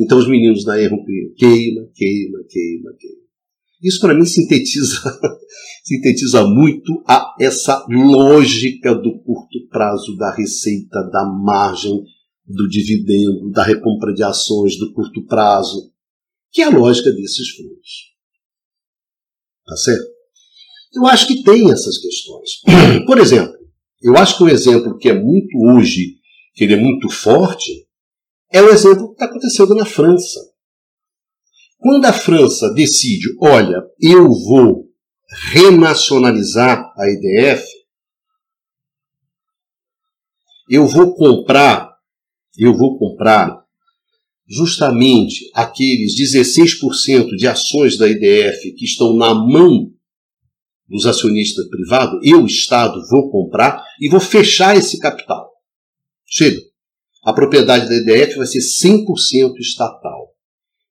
Então 0.00 0.18
os 0.18 0.28
meninos 0.28 0.64
da 0.64 0.80
Erro 0.80 1.04
queima, 1.36 1.82
queima, 1.94 2.38
queima, 2.48 2.90
queima. 2.98 3.24
Isso 3.82 4.00
para 4.00 4.14
mim 4.14 4.24
sintetiza, 4.24 5.02
sintetiza 5.84 6.44
muito 6.44 7.04
a 7.06 7.34
essa 7.38 7.84
lógica 7.88 8.94
do 8.94 9.18
curto 9.22 9.68
prazo, 9.68 10.16
da 10.16 10.34
receita, 10.34 11.02
da 11.10 11.24
margem, 11.26 12.02
do 12.46 12.66
dividendo, 12.68 13.50
da 13.50 13.62
recompra 13.62 14.14
de 14.14 14.22
ações 14.22 14.78
do 14.78 14.92
curto 14.94 15.24
prazo, 15.26 15.92
que 16.50 16.62
é 16.62 16.64
a 16.64 16.70
lógica 16.70 17.12
desses 17.12 17.50
fundos. 17.50 18.14
Tá 19.66 19.76
certo? 19.76 20.14
Eu 20.94 21.06
acho 21.06 21.26
que 21.26 21.42
tem 21.42 21.70
essas 21.70 21.98
questões. 21.98 22.50
Por 23.06 23.18
exemplo, 23.18 23.54
eu 24.02 24.16
acho 24.16 24.38
que 24.38 24.44
um 24.44 24.48
exemplo 24.48 24.96
que 24.96 25.08
é 25.08 25.14
muito 25.14 25.58
hoje, 25.66 26.16
que 26.54 26.64
ele 26.64 26.74
é 26.74 26.80
muito 26.80 27.10
forte, 27.10 27.86
é 28.50 28.62
o 28.62 28.70
exemplo 28.70 29.08
que 29.08 29.14
está 29.14 29.24
acontecendo 29.26 29.74
na 29.74 29.84
França. 29.84 30.40
Quando 31.78 32.04
a 32.06 32.12
França 32.12 32.72
decide, 32.72 33.34
olha, 33.40 33.82
eu 34.00 34.30
vou 34.30 34.83
renacionalizar 35.52 36.92
a 36.96 37.08
EDF, 37.08 37.64
eu 40.68 40.86
vou 40.86 41.14
comprar, 41.14 41.94
eu 42.58 42.76
vou 42.76 42.98
comprar 42.98 43.62
justamente 44.46 45.50
aqueles 45.54 46.14
16% 46.18 47.36
de 47.36 47.46
ações 47.46 47.96
da 47.96 48.08
EDF 48.08 48.72
que 48.72 48.84
estão 48.84 49.16
na 49.16 49.34
mão 49.34 49.90
dos 50.88 51.06
acionistas 51.06 51.66
privados, 51.68 52.20
eu, 52.22 52.44
Estado, 52.44 53.00
vou 53.08 53.30
comprar 53.30 53.84
e 54.00 54.08
vou 54.08 54.20
fechar 54.20 54.76
esse 54.76 54.98
capital. 54.98 55.50
Chega. 56.26 56.60
A 57.24 57.32
propriedade 57.32 57.88
da 57.88 57.94
EDF 57.94 58.36
vai 58.36 58.46
ser 58.46 58.60
100% 58.60 59.56
estatal. 59.58 60.23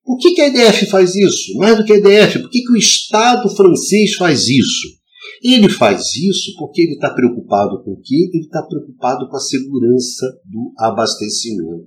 Por 0.04 0.18
que, 0.18 0.34
que 0.34 0.40
a 0.42 0.48
EDF 0.48 0.86
faz 0.86 1.14
isso? 1.14 1.56
Mais 1.56 1.76
do 1.76 1.84
que 1.84 1.92
a 1.92 1.96
EDF, 1.96 2.40
por 2.40 2.50
que, 2.50 2.62
que 2.62 2.72
o 2.72 2.76
Estado 2.76 3.48
francês 3.48 4.14
faz 4.14 4.48
isso? 4.48 5.02
Ele 5.42 5.68
faz 5.68 6.14
isso 6.14 6.54
porque 6.58 6.82
ele 6.82 6.94
está 6.94 7.12
preocupado 7.12 7.82
com 7.82 7.92
o 7.92 8.00
quê? 8.00 8.30
Ele 8.32 8.44
está 8.44 8.62
preocupado 8.62 9.28
com 9.28 9.36
a 9.36 9.40
segurança 9.40 10.26
do 10.44 10.72
abastecimento. 10.78 11.86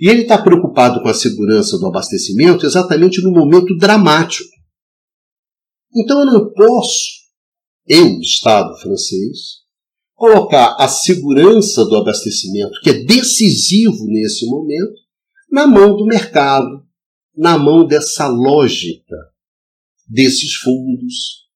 E 0.00 0.08
ele 0.08 0.22
está 0.22 0.42
preocupado 0.42 1.02
com 1.02 1.08
a 1.08 1.14
segurança 1.14 1.78
do 1.78 1.86
abastecimento 1.86 2.66
exatamente 2.66 3.22
no 3.22 3.30
momento 3.30 3.76
dramático. 3.76 4.50
Então 5.94 6.20
eu 6.20 6.26
não 6.26 6.52
posso, 6.52 7.04
eu, 7.86 8.18
Estado 8.20 8.78
francês, 8.80 9.58
colocar 10.14 10.76
a 10.78 10.88
segurança 10.88 11.84
do 11.84 11.96
abastecimento, 11.96 12.80
que 12.82 12.90
é 12.90 13.04
decisivo 13.04 14.04
nesse 14.08 14.46
momento, 14.46 15.00
na 15.50 15.66
mão 15.66 15.96
do 15.96 16.04
mercado, 16.04 16.87
na 17.38 17.56
mão 17.56 17.86
dessa 17.86 18.26
lógica, 18.26 19.16
desses 20.08 20.54
fundos. 20.56 21.46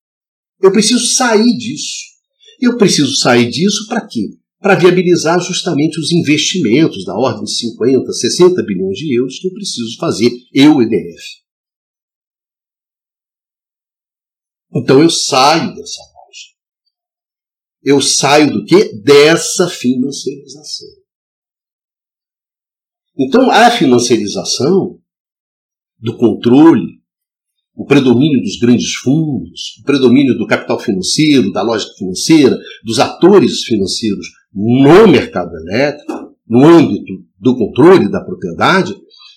Eu 0.61 0.71
preciso 0.71 1.05
sair 1.15 1.59
disso. 1.59 2.13
Eu 2.61 2.79
preciso 2.79 3.17
sair 3.17 3.51
disso 3.51 3.89
para 3.89 4.07
quê? 4.07 4.39
Para 4.61 4.77
viabilizar 4.77 5.41
justamente 5.41 5.99
os 5.99 6.13
investimentos 6.13 7.05
da 7.05 7.17
ordem 7.17 7.43
de 7.43 7.57
50, 7.57 8.13
60 8.13 8.63
bilhões 8.63 8.97
de 8.97 9.19
euros 9.19 9.41
que 9.41 9.49
eu 9.49 9.53
preciso 9.53 9.97
fazer, 9.99 10.31
eu, 10.55 10.81
EDF. 10.81 11.43
Então 14.73 15.03
eu 15.03 15.11
saio 15.11 15.75
dessa 15.75 16.01
lógica. 16.01 16.59
Eu 17.83 18.01
saio 18.01 18.53
do 18.53 18.65
que? 18.65 18.95
Dessa 19.03 19.69
financiarização. 19.69 20.89
Então 23.19 23.51
a 23.51 23.69
financiarização 23.73 25.02
do 26.03 26.17
controle, 26.17 27.01
o 27.75 27.87
predomínio 27.87 28.43
dos 28.43 28.59
grandes 28.59 28.93
fundos, 28.97 29.79
o 29.81 29.85
predomínio 29.85 30.37
do 30.37 30.47
capital 30.47 30.79
financeiro, 30.79 31.53
da 31.53 31.63
lógica 31.63 31.93
financeira, 31.97 32.59
dos 32.85 32.99
atores 32.99 33.63
financeiros 33.63 34.27
no 34.53 35.07
mercado 35.07 35.57
elétrico, 35.57 36.37
no 36.47 36.65
âmbito 36.65 37.13
do 37.39 37.57
controle 37.57 38.11
da 38.11 38.23
propriedade, 38.23 38.95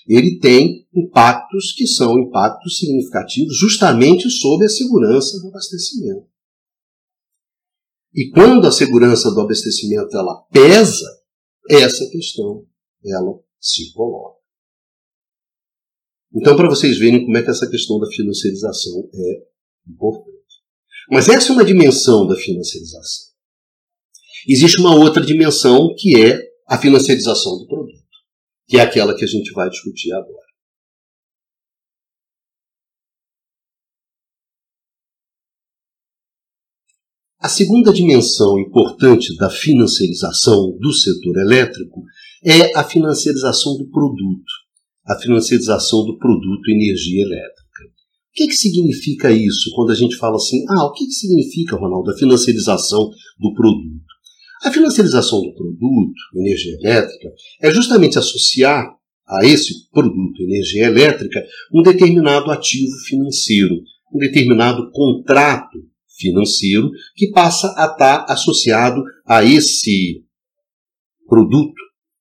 ele 0.08 0.38
tem 0.40 0.86
impactos 0.94 1.72
que 1.72 1.88
são 1.88 2.20
impactos 2.20 2.78
significativos 2.78 3.58
justamente 3.58 4.30
sobre 4.30 4.66
a 4.66 4.70
segurança 4.70 5.40
do 5.40 5.48
abastecimento. 5.48 6.28
E 8.14 8.30
quando 8.30 8.68
a 8.68 8.72
segurança 8.72 9.32
do 9.32 9.42
abastecimento 9.42 10.16
ela 10.16 10.42
pesa, 10.52 11.06
essa 11.70 12.10
questão 12.10 12.66
ela 13.04 13.40
se 13.60 13.92
coloca. 13.94 14.35
Então, 16.36 16.56
para 16.56 16.68
vocês 16.68 17.00
verem 17.00 17.24
como 17.24 17.38
é 17.38 17.42
que 17.42 17.50
essa 17.50 17.70
questão 17.70 17.98
da 17.98 18.08
financiarização 18.08 19.10
é 19.14 19.48
importante. 19.88 20.36
Mas 21.10 21.30
essa 21.30 21.50
é 21.50 21.54
uma 21.54 21.64
dimensão 21.64 22.28
da 22.28 22.36
financiarização. 22.36 23.34
Existe 24.48 24.80
uma 24.80 24.96
outra 24.96 25.26
dimensão 25.26 25.96
que 25.98 26.22
é 26.22 26.40
a 26.68 26.78
financiarização 26.78 27.60
do 27.60 27.68
produto, 27.68 28.04
que 28.68 28.78
é 28.78 28.82
aquela 28.82 29.16
que 29.16 29.24
a 29.24 29.28
gente 29.28 29.52
vai 29.54 29.70
discutir 29.70 30.12
agora. 30.12 30.46
A 37.40 37.48
segunda 37.48 37.94
dimensão 37.94 38.60
importante 38.60 39.36
da 39.38 39.50
financiarização 39.50 40.76
do 40.80 40.92
setor 40.92 41.38
elétrico 41.38 42.04
é 42.44 42.76
a 42.76 42.84
financiarização 42.84 43.78
do 43.78 43.88
produto, 43.90 44.65
a 45.06 45.20
financiarização 45.20 46.06
do 46.06 46.18
produto 46.18 46.70
energia 46.70 47.24
elétrica. 47.24 47.66
O 47.84 48.34
que, 48.34 48.48
que 48.48 48.56
significa 48.56 49.32
isso 49.32 49.72
quando 49.76 49.92
a 49.92 49.96
gente 49.96 50.18
fala 50.18 50.36
assim, 50.36 50.66
ah, 50.70 50.86
o 50.86 50.92
que, 50.92 51.06
que 51.06 51.14
significa, 51.14 51.78
Ronaldo, 51.78 52.12
a 52.12 52.18
financiarização 52.18 53.10
do 53.40 53.54
produto? 53.54 54.04
A 54.64 54.72
financiarização 54.72 55.42
do 55.42 55.54
produto, 55.54 56.20
energia 56.36 56.74
elétrica, 56.82 57.30
é 57.62 57.72
justamente 57.72 58.18
associar 58.18 58.90
a 59.28 59.46
esse 59.46 59.90
produto, 59.92 60.42
energia 60.42 60.86
elétrica, 60.86 61.44
um 61.74 61.82
determinado 61.82 62.52
ativo 62.52 62.92
financeiro, 63.08 63.76
um 64.14 64.18
determinado 64.18 64.90
contrato 64.92 65.78
financeiro 66.18 66.90
que 67.16 67.30
passa 67.32 67.74
a 67.78 67.86
estar 67.86 68.26
associado 68.30 69.04
a 69.26 69.44
esse 69.44 70.24
produto, 71.28 71.74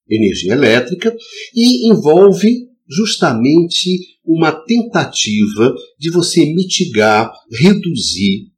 energia 0.09 0.53
elétrica, 0.53 1.15
e 1.55 1.89
envolve 1.91 2.69
justamente 2.89 4.19
uma 4.25 4.53
tentativa 4.53 5.75
de 5.99 6.11
você 6.11 6.45
mitigar, 6.47 7.33
reduzir 7.51 8.53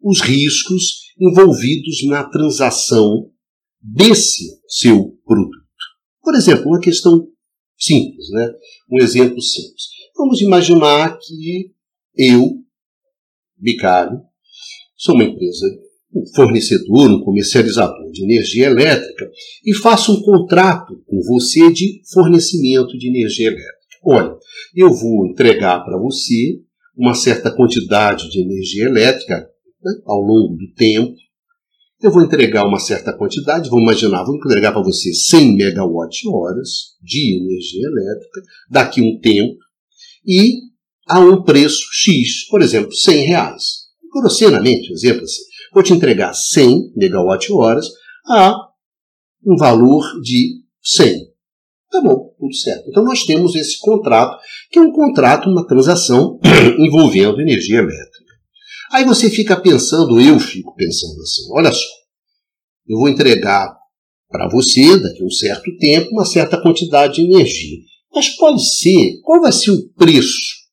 os 0.00 0.20
riscos 0.20 1.06
envolvidos 1.18 2.04
na 2.06 2.24
transação 2.24 3.30
desse 3.80 4.60
seu 4.68 5.18
produto. 5.24 5.56
Por 6.22 6.34
exemplo, 6.34 6.66
uma 6.66 6.80
questão 6.80 7.28
simples, 7.78 8.28
né? 8.30 8.50
um 8.90 9.02
exemplo 9.02 9.40
simples. 9.40 9.84
Vamos 10.16 10.40
imaginar 10.40 11.18
que 11.18 11.72
eu, 12.16 12.62
Bicário, 13.56 14.20
sou 14.96 15.14
uma 15.14 15.24
empresa, 15.24 15.66
um 16.16 16.24
fornecedor, 16.34 17.10
um 17.10 17.20
comercializador 17.20 18.10
de 18.10 18.24
energia 18.24 18.66
elétrica 18.66 19.30
e 19.64 19.74
faço 19.74 20.14
um 20.14 20.22
contrato 20.22 21.02
com 21.06 21.20
você 21.20 21.70
de 21.70 22.00
fornecimento 22.12 22.96
de 22.96 23.08
energia 23.08 23.48
elétrica. 23.48 23.76
Olha, 24.02 24.34
eu 24.74 24.90
vou 24.92 25.26
entregar 25.26 25.84
para 25.84 25.98
você 25.98 26.60
uma 26.96 27.14
certa 27.14 27.50
quantidade 27.50 28.30
de 28.30 28.40
energia 28.40 28.86
elétrica 28.86 29.46
né, 29.82 29.92
ao 30.06 30.20
longo 30.20 30.56
do 30.56 30.72
tempo. 30.74 31.14
Eu 32.02 32.10
vou 32.10 32.22
entregar 32.22 32.66
uma 32.66 32.78
certa 32.78 33.12
quantidade, 33.12 33.68
vou 33.68 33.80
imaginar, 33.80 34.24
vou 34.24 34.36
entregar 34.36 34.72
para 34.72 34.82
você 34.82 35.12
100 35.12 35.56
megawatt-horas 35.56 36.96
de 37.02 37.36
energia 37.36 37.86
elétrica 37.86 38.42
daqui 38.70 39.02
um 39.02 39.18
tempo 39.18 39.58
e 40.26 40.52
a 41.08 41.20
um 41.20 41.42
preço 41.42 41.84
X, 41.92 42.46
por 42.48 42.60
exemplo, 42.60 42.92
100 42.92 43.26
reais. 43.26 43.86
Grosseiramente, 44.12 44.92
exemplo 44.92 45.22
assim, 45.22 45.42
vou 45.72 45.82
te 45.82 45.92
entregar 45.92 46.34
100 46.34 46.92
megawatt-horas 46.96 47.86
a 48.28 48.54
um 49.44 49.56
valor 49.56 50.02
de 50.22 50.62
100. 50.82 51.26
Tá 51.90 52.00
bom, 52.00 52.34
tudo 52.38 52.54
certo. 52.54 52.88
Então 52.88 53.04
nós 53.04 53.24
temos 53.24 53.54
esse 53.54 53.78
contrato, 53.78 54.38
que 54.70 54.78
é 54.78 54.82
um 54.82 54.92
contrato, 54.92 55.48
uma 55.48 55.66
transação 55.66 56.38
envolvendo 56.78 57.40
energia 57.40 57.78
elétrica. 57.78 58.34
Aí 58.92 59.04
você 59.04 59.30
fica 59.30 59.60
pensando, 59.60 60.20
eu 60.20 60.38
fico 60.38 60.74
pensando 60.74 61.20
assim, 61.22 61.42
olha 61.52 61.72
só, 61.72 61.96
eu 62.88 62.98
vou 62.98 63.08
entregar 63.08 63.76
para 64.28 64.48
você, 64.48 64.98
daqui 65.00 65.22
a 65.22 65.26
um 65.26 65.30
certo 65.30 65.76
tempo, 65.78 66.10
uma 66.10 66.24
certa 66.24 66.60
quantidade 66.60 67.14
de 67.14 67.22
energia. 67.22 67.78
Mas 68.14 68.28
pode 68.36 68.64
ser, 68.78 69.20
qual 69.22 69.40
vai 69.40 69.52
ser 69.52 69.70
o 69.70 69.88
preço 69.90 70.66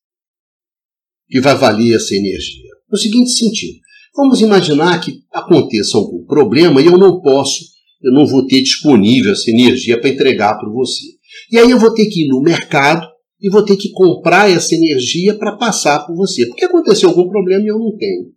que 1.27 1.41
vai 1.41 1.55
valer 1.55 1.95
essa 1.95 2.15
energia? 2.15 2.71
No 2.89 2.97
seguinte 2.97 3.31
sentido, 3.31 3.79
vamos 4.15 4.41
imaginar 4.41 4.99
que 5.01 5.23
aconteça 5.31 5.97
algum 5.97 6.25
problema 6.25 6.81
e 6.81 6.85
eu 6.85 6.97
não 6.97 7.21
posso, 7.21 7.65
eu 8.01 8.13
não 8.13 8.25
vou 8.25 8.45
ter 8.45 8.61
disponível 8.61 9.31
essa 9.31 9.49
energia 9.49 9.99
para 9.99 10.09
entregar 10.09 10.57
para 10.57 10.69
você. 10.69 11.03
E 11.51 11.57
aí 11.57 11.71
eu 11.71 11.79
vou 11.79 11.93
ter 11.93 12.05
que 12.07 12.25
ir 12.25 12.27
no 12.27 12.41
mercado 12.41 13.07
e 13.41 13.49
vou 13.49 13.65
ter 13.65 13.75
que 13.75 13.91
comprar 13.91 14.49
essa 14.49 14.73
energia 14.73 15.37
para 15.37 15.57
passar 15.57 16.05
por 16.05 16.15
você. 16.15 16.47
Porque 16.47 16.65
aconteceu 16.65 17.09
algum 17.09 17.29
problema 17.29 17.63
e 17.63 17.67
eu 17.67 17.79
não 17.79 17.95
tenho. 17.97 18.31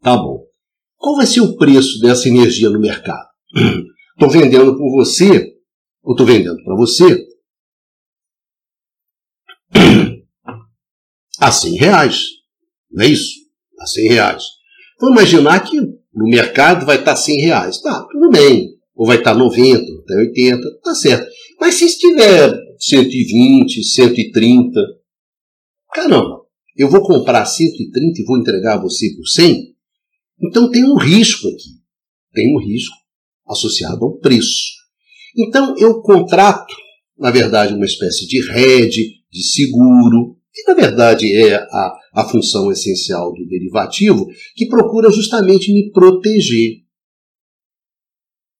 Tá 0.00 0.16
bom. 0.16 0.44
Qual 0.96 1.16
vai 1.16 1.26
ser 1.26 1.40
o 1.40 1.56
preço 1.56 2.00
dessa 2.00 2.28
energia 2.28 2.70
no 2.70 2.80
mercado? 2.80 3.28
Estou 4.14 4.30
vendendo 4.30 4.76
por 4.76 4.90
você, 4.92 5.54
ou 6.02 6.12
estou 6.12 6.24
vendendo 6.24 6.62
para 6.62 6.76
você, 6.76 7.26
a 11.40 11.50
100 11.50 11.74
reais. 11.74 12.26
Não 12.92 13.04
é 13.04 13.08
isso? 13.08 13.43
A 13.84 13.86
100 13.86 14.08
reais. 14.08 14.42
Vamos 14.98 15.16
imaginar 15.16 15.60
que 15.60 15.78
no 15.78 16.26
mercado 16.26 16.86
vai 16.86 16.96
estar 16.96 17.14
100 17.14 17.36
reais. 17.42 17.82
Tá, 17.82 18.06
tudo 18.10 18.30
bem. 18.30 18.70
Ou 18.94 19.06
vai 19.06 19.18
estar 19.18 19.34
90, 19.34 19.82
até 20.02 20.14
80, 20.14 20.80
tá 20.82 20.94
certo. 20.94 21.30
Mas 21.60 21.74
se 21.74 21.84
estiver 21.84 22.50
120, 22.78 23.84
130. 23.84 24.80
Caramba, 25.92 26.40
eu 26.74 26.88
vou 26.88 27.02
comprar 27.02 27.44
130 27.44 28.20
e 28.20 28.24
vou 28.24 28.38
entregar 28.38 28.74
a 28.74 28.80
você 28.80 29.14
por 29.14 29.26
100? 29.26 29.74
Então 30.42 30.70
tem 30.70 30.84
um 30.84 30.96
risco 30.96 31.46
aqui. 31.48 31.80
Tem 32.32 32.54
um 32.54 32.58
risco 32.58 32.96
associado 33.46 34.02
ao 34.02 34.18
preço. 34.18 34.72
Então 35.36 35.76
eu 35.76 36.00
contrato, 36.00 36.74
na 37.18 37.30
verdade, 37.30 37.74
uma 37.74 37.84
espécie 37.84 38.26
de 38.26 38.40
rede, 38.50 39.24
de 39.30 39.42
seguro, 39.42 40.38
que 40.54 40.62
na 40.68 40.74
verdade 40.74 41.34
é 41.34 41.54
a, 41.54 41.92
a 42.14 42.28
função 42.28 42.70
essencial 42.70 43.32
do 43.32 43.44
derivativo, 43.46 44.26
que 44.54 44.66
procura 44.66 45.10
justamente 45.10 45.72
me 45.72 45.90
proteger. 45.90 46.84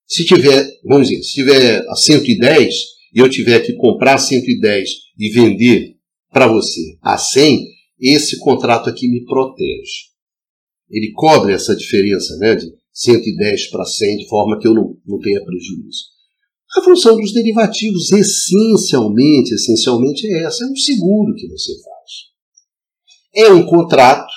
Se 0.07 0.25
tiver, 0.25 0.67
vamos 0.85 1.09
dizer, 1.09 1.23
se 1.23 1.33
tiver 1.35 1.87
a 1.89 1.95
110, 1.95 2.75
e 3.15 3.21
eu 3.21 3.31
tiver 3.31 3.61
que 3.61 3.75
comprar 3.75 4.19
110 4.19 4.91
e 5.19 5.31
vender 5.31 5.95
para 6.33 6.49
você 6.49 6.99
a 7.01 7.17
100, 7.17 7.65
esse 8.01 8.39
contrato 8.41 8.91
aqui 8.91 9.09
me 9.09 9.25
protege. 9.25 10.13
Ele 10.91 11.13
cobre 11.13 11.53
essa 11.53 11.77
diferença 11.77 12.37
né, 12.39 12.57
de 12.57 12.67
110 12.93 13.71
para 13.71 13.85
100 13.85 14.17
de 14.19 14.29
forma 14.29 14.59
que 14.59 14.67
eu 14.67 14.75
não, 14.75 14.97
não 15.07 15.19
tenha 15.21 15.43
prejuízo. 15.45 16.14
A 16.77 16.83
função 16.83 17.17
dos 17.17 17.33
derivativos, 17.33 18.11
essencialmente, 18.11 19.55
essencialmente 19.55 20.27
é 20.27 20.45
essa, 20.45 20.65
é 20.65 20.67
um 20.67 20.77
seguro 20.77 21.35
que 21.35 21.47
você 21.49 21.73
faz. 21.73 23.47
É 23.47 23.53
um 23.53 23.65
contrato 23.65 24.33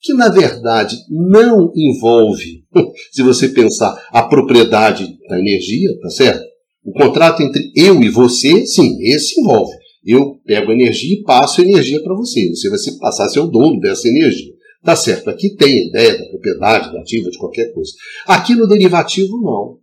que, 0.00 0.14
na 0.14 0.28
verdade, 0.28 0.96
não 1.10 1.70
envolve, 1.76 2.64
se 3.12 3.22
você 3.22 3.48
pensar, 3.48 3.94
a 4.10 4.22
propriedade 4.22 5.18
da 5.28 5.38
energia, 5.38 5.88
tá 6.00 6.08
certo? 6.08 6.42
O 6.84 6.92
contrato 6.92 7.42
entre 7.42 7.70
eu 7.76 8.02
e 8.02 8.08
você, 8.08 8.66
sim, 8.66 8.96
esse 9.02 9.40
envolve. 9.40 9.76
Eu 10.04 10.40
pego 10.44 10.72
energia 10.72 11.14
e 11.14 11.22
passo 11.22 11.60
energia 11.60 12.02
para 12.02 12.16
você. 12.16 12.48
Você 12.48 12.68
vai 12.68 12.78
se 12.78 12.98
passar 12.98 13.26
a 13.26 13.28
ser 13.28 13.38
o 13.38 13.46
dono 13.46 13.78
dessa 13.78 14.08
energia. 14.08 14.52
Tá 14.82 14.96
certo, 14.96 15.30
aqui 15.30 15.54
tem 15.54 15.78
a 15.78 15.86
ideia 15.88 16.18
da 16.18 16.28
propriedade, 16.30 16.92
da 16.92 17.00
ativa, 17.00 17.30
de 17.30 17.38
qualquer 17.38 17.72
coisa. 17.72 17.92
Aqui 18.26 18.54
no 18.54 18.66
derivativo, 18.66 19.40
não. 19.40 19.78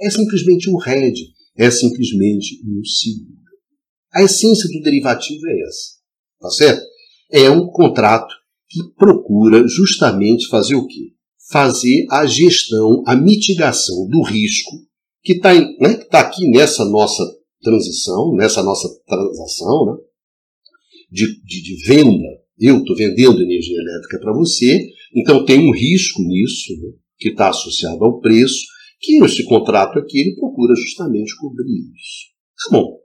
É 0.00 0.08
simplesmente 0.08 0.70
um 0.70 0.78
RED, 0.78 1.18
é 1.58 1.70
simplesmente 1.70 2.60
um 2.64 2.82
seguro. 2.84 3.36
A 4.14 4.22
essência 4.22 4.68
do 4.68 4.80
derivativo 4.80 5.40
é 5.48 5.60
essa. 5.68 5.98
Tá 6.40 6.50
certo? 6.50 6.86
É 7.30 7.50
um 7.50 7.66
contrato 7.66 8.32
que 8.68 8.80
procura 8.96 9.66
justamente 9.66 10.48
fazer 10.48 10.76
o 10.76 10.86
quê? 10.86 11.12
Fazer 11.50 12.06
a 12.10 12.26
gestão, 12.26 13.02
a 13.06 13.16
mitigação 13.16 14.06
do 14.08 14.22
risco 14.22 14.70
que 15.22 15.34
está 15.34 15.52
né, 15.54 15.94
tá 16.10 16.20
aqui 16.20 16.48
nessa 16.48 16.84
nossa 16.84 17.22
transição, 17.60 18.34
nessa 18.34 18.62
nossa 18.62 18.88
transação 19.06 19.86
né, 19.86 19.92
de, 21.10 21.42
de, 21.42 21.62
de 21.62 21.86
venda. 21.86 22.28
Eu 22.58 22.78
estou 22.78 22.96
vendendo 22.96 23.42
energia 23.42 23.78
elétrica 23.78 24.20
para 24.20 24.32
você, 24.32 24.88
então 25.14 25.44
tem 25.44 25.58
um 25.58 25.72
risco 25.72 26.22
nisso, 26.22 26.72
né, 26.80 26.92
que 27.18 27.30
está 27.30 27.50
associado 27.50 28.04
ao 28.04 28.20
preço, 28.20 28.64
que 29.00 29.22
esse 29.24 29.44
contrato 29.44 29.98
aqui 29.98 30.18
ele 30.20 30.36
procura 30.36 30.74
justamente 30.74 31.36
cobrir 31.36 31.78
isso. 31.94 32.28
Tá 32.64 32.76
bom, 32.76 32.98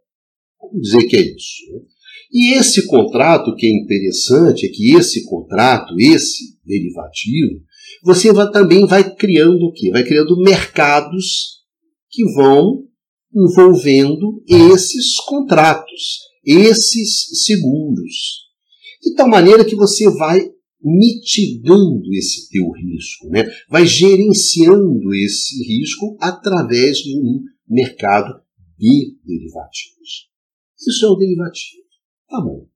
vamos 0.61 0.81
dizer 0.81 1.03
que 1.07 1.15
é 1.15 1.21
isso. 1.21 1.71
Né? 1.71 1.79
E 2.31 2.53
esse 2.53 2.87
contrato, 2.87 3.55
que 3.55 3.67
é 3.67 3.69
interessante, 3.69 4.65
é 4.65 4.69
que 4.69 4.95
esse 4.95 5.23
contrato, 5.25 5.93
esse 5.99 6.57
derivativo, 6.65 7.61
você 8.03 8.33
vai, 8.33 8.49
também 8.51 8.85
vai 8.87 9.15
criando 9.15 9.65
o 9.65 9.71
quê? 9.71 9.91
Vai 9.91 10.03
criando 10.03 10.41
mercados 10.41 11.61
que 12.09 12.23
vão 12.33 12.83
envolvendo 13.35 14.43
esses 14.47 15.15
contratos, 15.27 16.19
esses 16.45 17.43
seguros. 17.45 18.43
De 19.01 19.13
tal 19.15 19.27
maneira 19.27 19.65
que 19.65 19.75
você 19.75 20.09
vai 20.11 20.52
mitigando 20.83 22.13
esse 22.13 22.49
teu 22.49 22.69
risco, 22.71 23.29
né? 23.29 23.45
vai 23.69 23.87
gerenciando 23.87 25.13
esse 25.13 25.63
risco 25.63 26.17
através 26.19 26.97
de 26.97 27.17
um 27.17 27.41
mercado 27.67 28.41
de 28.77 29.17
derivativos. 29.25 30.29
Isso 30.87 31.05
é 31.05 31.09
o 31.09 31.15
derivativo. 31.15 31.83
Tá 32.29 32.41
bom. 32.41 32.67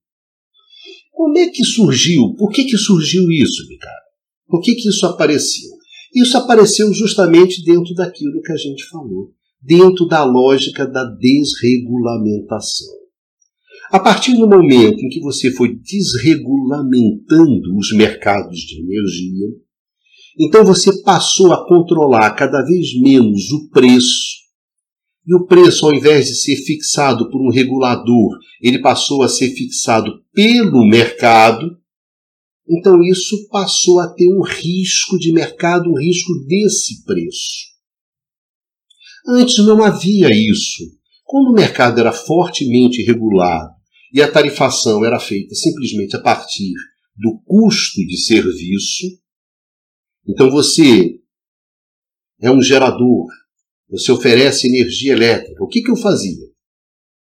Como 1.12 1.38
é 1.38 1.48
que 1.48 1.63
surgiu? 1.63 2.34
Por 2.36 2.52
que, 2.52 2.63
que 2.63 2.78
surgiu 2.78 3.30
isso, 3.32 3.67
Ricardo? 3.67 4.08
Por 4.48 4.62
que, 4.62 4.76
que 4.76 4.88
isso 4.88 5.06
apareceu? 5.06 5.72
Isso 6.15 6.38
apareceu 6.38 6.93
justamente 6.93 7.63
dentro 7.63 7.93
daquilo 7.93 8.41
que 8.41 8.52
a 8.52 8.56
gente 8.56 8.88
falou, 8.88 9.34
dentro 9.62 10.08
da 10.08 10.24
lógica 10.24 10.88
da 10.88 11.04
desregulamentação. 11.04 13.07
A 13.89 14.02
partir 14.02 14.34
do 14.34 14.50
momento 14.50 15.00
em 15.00 15.08
que 15.08 15.21
você 15.21 15.50
foi 15.52 15.73
desregulamentando 15.73 17.73
os 17.78 17.93
mercados 17.93 18.60
de 18.60 18.82
energia, 18.82 19.47
então 20.38 20.65
você 20.65 21.02
passou 21.04 21.54
a 21.54 21.65
controlar 21.65 22.32
cada 22.32 22.62
vez 22.63 23.00
menos 23.00 23.50
o 23.50 23.69
preço. 23.69 24.45
E 25.26 25.34
o 25.34 25.45
preço, 25.45 25.86
ao 25.86 25.95
invés 25.95 26.28
de 26.28 26.36
ser 26.36 26.58
fixado 26.58 27.32
por 27.32 27.41
um 27.41 27.50
regulador, 27.50 28.38
ele 28.62 28.80
passou 28.80 29.23
a 29.23 29.30
ser 29.30 29.52
fixado 29.52 30.21
pelo 30.34 30.86
mercado. 30.86 31.78
Então 32.69 33.02
isso 33.02 33.47
passou 33.50 34.02
a 34.02 34.13
ter 34.13 34.28
um 34.28 34.43
risco 34.43 35.17
de 35.17 35.32
mercado, 35.32 35.89
um 35.89 35.97
risco 35.97 36.34
desse 36.45 37.06
preço. 37.06 37.67
Antes 39.30 39.65
não 39.65 39.82
havia 39.82 40.30
isso. 40.30 40.84
Quando 41.23 41.52
o 41.52 41.54
mercado 41.54 42.00
era 42.00 42.12
fortemente 42.12 43.02
regulado 43.02 43.77
e 44.17 44.21
a 44.21 44.32
tarifação 44.32 45.06
era 45.06 45.19
feita 45.19 45.53
simplesmente 45.53 46.15
a 46.15 46.19
partir 46.19 46.73
do 47.15 47.39
custo 47.45 48.01
de 48.01 48.17
serviço, 48.17 49.06
então 50.27 50.49
você 50.49 51.19
é 52.41 52.49
um 52.49 52.60
gerador, 52.60 53.27
você 53.88 54.12
oferece 54.12 54.67
energia 54.67 55.13
elétrica. 55.13 55.63
O 55.63 55.67
que, 55.67 55.84
que 55.84 55.91
eu 55.91 55.95
fazia? 55.95 56.47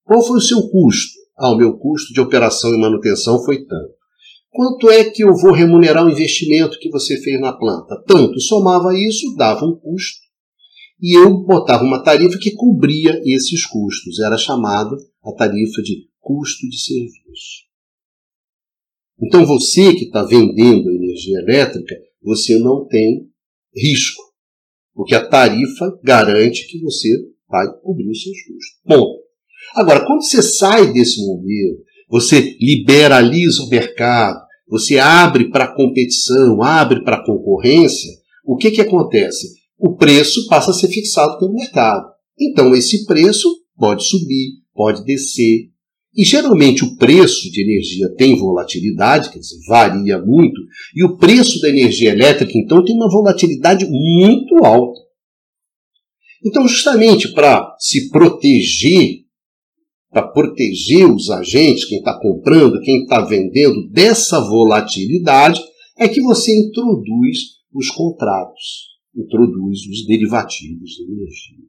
Qual 0.03 0.27
foi 0.27 0.39
o 0.39 0.43
seu 0.43 0.67
custo? 0.71 1.13
Ah, 1.37 1.53
o 1.53 1.59
meu 1.59 1.77
custo 1.77 2.15
de 2.15 2.23
operação 2.23 2.75
e 2.75 2.81
manutenção 2.81 3.45
foi 3.45 3.67
tanto. 3.67 3.93
Quanto 4.51 4.89
é 4.89 5.11
que 5.11 5.23
eu 5.23 5.37
vou 5.37 5.53
remunerar 5.53 6.07
o 6.07 6.11
investimento 6.11 6.79
que 6.79 6.89
você 6.89 7.21
fez 7.21 7.39
na 7.39 7.53
planta? 7.53 8.03
Tanto. 8.07 8.41
Somava 8.41 8.97
isso, 8.97 9.37
dava 9.37 9.67
um 9.67 9.77
custo. 9.77 10.21
E 11.03 11.17
eu 11.17 11.45
botava 11.45 11.85
uma 11.85 12.03
tarifa 12.03 12.39
que 12.39 12.53
cobria 12.53 13.21
esses 13.27 13.67
custos. 13.67 14.19
Era 14.21 14.39
chamada 14.39 14.97
a 15.23 15.33
tarifa 15.33 15.83
de 15.83 16.09
custo 16.29 16.69
de 16.69 16.79
serviço. 16.79 17.65
Então 19.23 19.47
você 19.47 19.95
que 19.95 20.05
está 20.05 20.23
vendendo 20.23 20.91
energia 20.91 21.39
elétrica, 21.39 21.97
você 22.23 22.59
não 22.59 22.87
tem 22.87 23.27
risco. 23.75 24.23
Porque 24.95 25.15
a 25.15 25.27
tarifa 25.27 25.99
garante 26.05 26.69
que 26.69 26.81
você 26.81 27.09
vai 27.49 27.67
cobrir 27.81 28.11
os 28.11 28.23
seus 28.23 28.37
custos. 28.43 28.81
Bom, 28.85 29.17
agora, 29.75 30.05
quando 30.05 30.23
você 30.23 30.43
sai 30.43 30.93
desse 30.93 31.25
modelo, 31.25 31.79
você 32.11 32.57
liberaliza 32.61 33.63
o 33.63 33.69
mercado, 33.69 34.39
você 34.69 34.99
abre 34.99 35.51
para 35.51 35.75
competição, 35.75 36.63
abre 36.63 37.03
para 37.05 37.25
concorrência, 37.25 38.11
o 38.45 38.57
que, 38.57 38.71
que 38.71 38.83
acontece? 38.83 39.55
O 39.79 39.97
preço 39.97 40.47
passa 40.49 40.73
a 40.73 40.75
ser 40.75 40.89
fixado 40.89 41.39
pelo 41.39 41.55
mercado. 41.55 42.07
Então, 42.39 42.75
esse 42.75 43.07
preço 43.07 43.49
pode 43.77 44.05
subir, 44.05 44.59
pode 44.75 45.05
descer. 45.05 45.71
E 46.19 46.25
geralmente 46.25 46.85
o 46.85 46.97
preço 46.97 47.49
de 47.49 47.63
energia 47.63 48.13
tem 48.17 48.35
volatilidade, 48.35 49.31
quer 49.31 49.39
dizer, 49.39 49.57
varia 49.69 50.19
muito, 50.19 50.61
e 50.97 51.05
o 51.05 51.17
preço 51.17 51.61
da 51.61 51.69
energia 51.69 52.11
elétrica, 52.11 52.51
então, 52.57 52.85
tem 52.85 52.97
uma 52.97 53.09
volatilidade 53.09 53.87
muito 53.87 54.65
alta. 54.65 55.01
Então, 56.45 56.67
justamente 56.67 57.33
para 57.33 57.77
se 57.79 58.11
proteger 58.11 59.29
para 60.11 60.27
proteger 60.27 61.09
os 61.09 61.31
agentes, 61.31 61.85
quem 61.85 61.99
está 61.99 62.19
comprando, 62.19 62.81
quem 62.81 63.03
está 63.03 63.21
vendendo 63.21 63.89
dessa 63.91 64.41
volatilidade, 64.41 65.61
é 65.99 66.09
que 66.09 66.23
você 66.23 66.51
introduz 66.51 67.39
os 67.73 67.91
contratos, 67.91 68.89
introduz 69.15 69.81
os 69.81 70.07
derivativos 70.07 70.91
de 70.93 71.03
energia. 71.03 71.65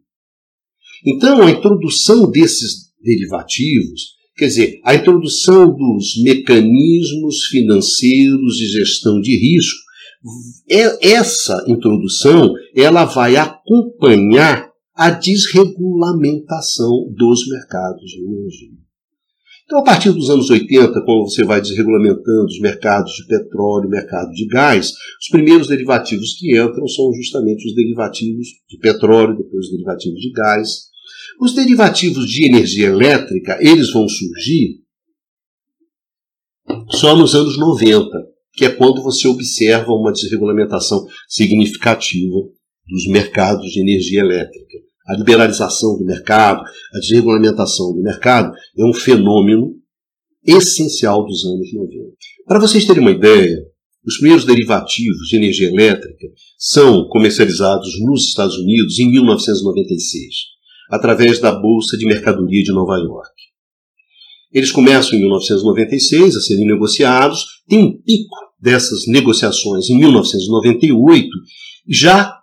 Então, 1.05 1.41
a 1.41 1.51
introdução 1.51 2.31
desses 2.31 2.93
derivativos, 3.03 4.18
quer 4.39 4.47
dizer, 4.47 4.79
a 4.83 4.95
introdução 4.95 5.75
dos 5.75 6.21
mecanismos 6.23 7.45
financeiros 7.51 8.55
de 8.55 8.67
gestão 8.67 9.19
de 9.19 9.37
risco, 9.37 9.79
é, 10.69 11.13
essa 11.13 11.63
introdução 11.67 12.53
ela 12.75 13.05
vai 13.05 13.35
acompanhar 13.35 14.69
a 14.95 15.11
desregulamentação 15.11 17.13
dos 17.15 17.47
mercados 17.47 18.03
de 18.03 18.21
energia. 18.21 18.79
Então, 19.69 19.79
a 19.79 19.83
partir 19.83 20.11
dos 20.11 20.31
anos 20.31 20.49
80, 20.49 20.99
quando 21.05 21.29
você 21.29 21.43
vai 21.43 21.61
desregulamentando 21.61 22.45
os 22.45 22.59
mercados 22.59 23.13
de 23.13 23.27
petróleo, 23.27 23.87
mercado 23.87 24.31
de 24.31 24.47
gás, 24.47 24.93
os 25.21 25.27
primeiros 25.29 25.67
derivativos 25.67 26.35
que 26.39 26.59
entram 26.59 26.87
são 26.87 27.13
justamente 27.13 27.67
os 27.67 27.75
derivativos 27.75 28.47
de 28.67 28.79
petróleo, 28.79 29.37
depois 29.37 29.67
os 29.67 29.71
derivativos 29.71 30.19
de 30.19 30.31
gás. 30.31 30.88
Os 31.39 31.53
derivativos 31.53 32.29
de 32.29 32.45
energia 32.45 32.87
elétrica, 32.87 33.57
eles 33.61 33.91
vão 33.91 34.07
surgir 34.07 34.79
só 36.91 37.15
nos 37.15 37.33
anos 37.33 37.57
90, 37.57 38.09
que 38.53 38.65
é 38.65 38.69
quando 38.69 39.01
você 39.01 39.27
observa 39.27 39.91
uma 39.91 40.11
desregulamentação 40.11 41.07
significativa 41.27 42.37
dos 42.87 43.07
mercados 43.07 43.71
de 43.71 43.79
energia 43.79 44.19
elétrica 44.19 44.89
a 45.09 45.17
liberalização 45.17 45.97
do 45.97 46.05
mercado, 46.05 46.61
a 46.93 46.99
desregulamentação 46.99 47.93
do 47.93 48.01
mercado, 48.01 48.53
é 48.77 48.85
um 48.85 48.93
fenômeno 48.93 49.73
essencial 50.45 51.25
dos 51.25 51.43
anos 51.45 51.73
90. 51.73 52.15
Para 52.45 52.59
vocês 52.59 52.85
terem 52.85 53.01
uma 53.01 53.11
ideia, 53.11 53.57
os 54.05 54.17
primeiros 54.17 54.45
derivativos 54.45 55.27
de 55.27 55.35
energia 55.35 55.67
elétrica 55.67 56.27
são 56.57 57.07
comercializados 57.07 57.89
nos 58.01 58.27
Estados 58.27 58.55
Unidos 58.57 58.99
em 58.99 59.11
1996, 59.11 60.35
através 60.89 61.39
da 61.39 61.51
Bolsa 61.51 61.97
de 61.97 62.05
Mercadoria 62.05 62.63
de 62.63 62.71
Nova 62.71 62.97
York. 62.97 63.33
Eles 64.51 64.71
começam 64.71 65.17
em 65.17 65.21
1996 65.21 66.35
a 66.35 66.41
serem 66.41 66.65
negociados, 66.65 67.45
tem 67.67 67.83
um 67.83 67.91
pico 67.91 68.35
dessas 68.59 69.05
negociações 69.07 69.89
em 69.89 69.97
1998, 69.97 71.27
já 71.87 72.35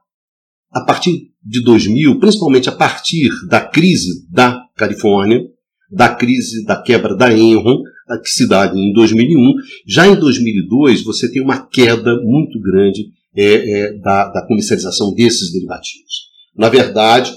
a 0.72 0.85
partir 0.85 1.30
de 1.44 1.62
2000, 1.62 2.18
principalmente 2.18 2.68
a 2.68 2.72
partir 2.72 3.30
da 3.48 3.61
crise 3.61 4.26
da 4.30 4.62
Califórnia, 4.76 5.42
da 5.90 6.09
crise 6.09 6.64
da 6.64 6.80
quebra 6.80 7.16
da 7.16 7.32
Enron, 7.32 7.82
que 8.22 8.28
se 8.28 8.46
dá 8.48 8.72
em 8.74 8.92
2001, 8.92 9.54
já 9.87 10.06
em 10.06 10.14
2002 10.14 11.02
você 11.02 11.30
tem 11.30 11.42
uma 11.42 11.66
queda 11.66 12.16
muito 12.22 12.61
grande 12.61 13.06
é, 13.37 13.44
é, 13.44 13.98
da, 13.98 14.28
da 14.28 14.46
comercialização 14.46 15.12
desses 15.14 15.52
derivativos. 15.52 16.26
Na 16.56 16.68
verdade, 16.68 17.32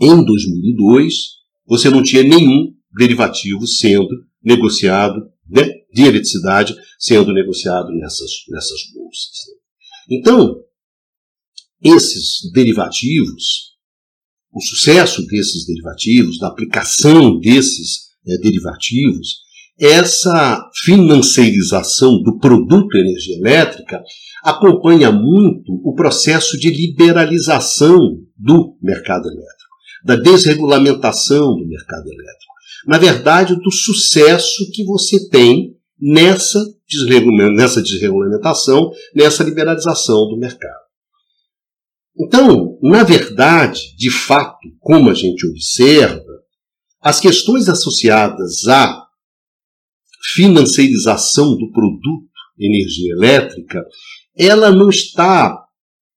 em 0.00 0.24
2002 0.24 1.38
você 1.66 1.90
não 1.90 2.02
tinha 2.02 2.22
nenhum 2.22 2.72
derivativo 2.96 3.66
sendo 3.66 4.08
negociado, 4.42 5.20
né, 5.48 5.68
de 5.92 6.02
eletricidade 6.02 6.74
sendo 6.98 7.32
negociado 7.32 7.90
nessas, 7.92 8.30
nessas 8.48 8.80
bolsas. 8.94 9.58
Então, 10.10 10.56
esses 11.82 12.50
derivativos, 12.52 13.76
o 14.52 14.60
sucesso 14.60 15.24
desses 15.26 15.66
derivativos, 15.66 16.38
da 16.38 16.48
aplicação 16.48 17.38
desses 17.38 18.08
é, 18.26 18.38
derivativos, 18.38 19.48
essa 19.78 20.68
financiarização 20.84 22.20
do 22.22 22.38
produto 22.38 22.96
energia 22.96 23.36
elétrica 23.36 24.02
acompanha 24.42 25.12
muito 25.12 25.72
o 25.84 25.94
processo 25.94 26.58
de 26.58 26.70
liberalização 26.70 27.98
do 28.36 28.76
mercado 28.82 29.26
elétrico, 29.28 29.57
da 30.04 30.16
desregulamentação 30.16 31.54
do 31.56 31.66
mercado 31.66 32.06
elétrico. 32.06 32.52
Na 32.86 32.98
verdade, 32.98 33.56
do 33.56 33.70
sucesso 33.70 34.70
que 34.72 34.84
você 34.84 35.28
tem 35.28 35.76
nessa, 36.00 36.64
nessa 37.54 37.82
desregulamentação, 37.82 38.90
nessa 39.14 39.42
liberalização 39.42 40.28
do 40.28 40.38
mercado. 40.38 40.88
Então, 42.20 42.78
na 42.82 43.04
verdade, 43.04 43.94
de 43.96 44.10
fato, 44.10 44.58
como 44.80 45.10
a 45.10 45.14
gente 45.14 45.46
observa, 45.46 46.24
as 47.00 47.20
questões 47.20 47.68
associadas 47.68 48.66
à 48.66 49.06
financiarização 50.34 51.56
do 51.56 51.70
produto 51.70 52.28
energia 52.58 53.12
elétrica, 53.12 53.84
ela 54.36 54.70
não 54.70 54.88
está, 54.88 55.64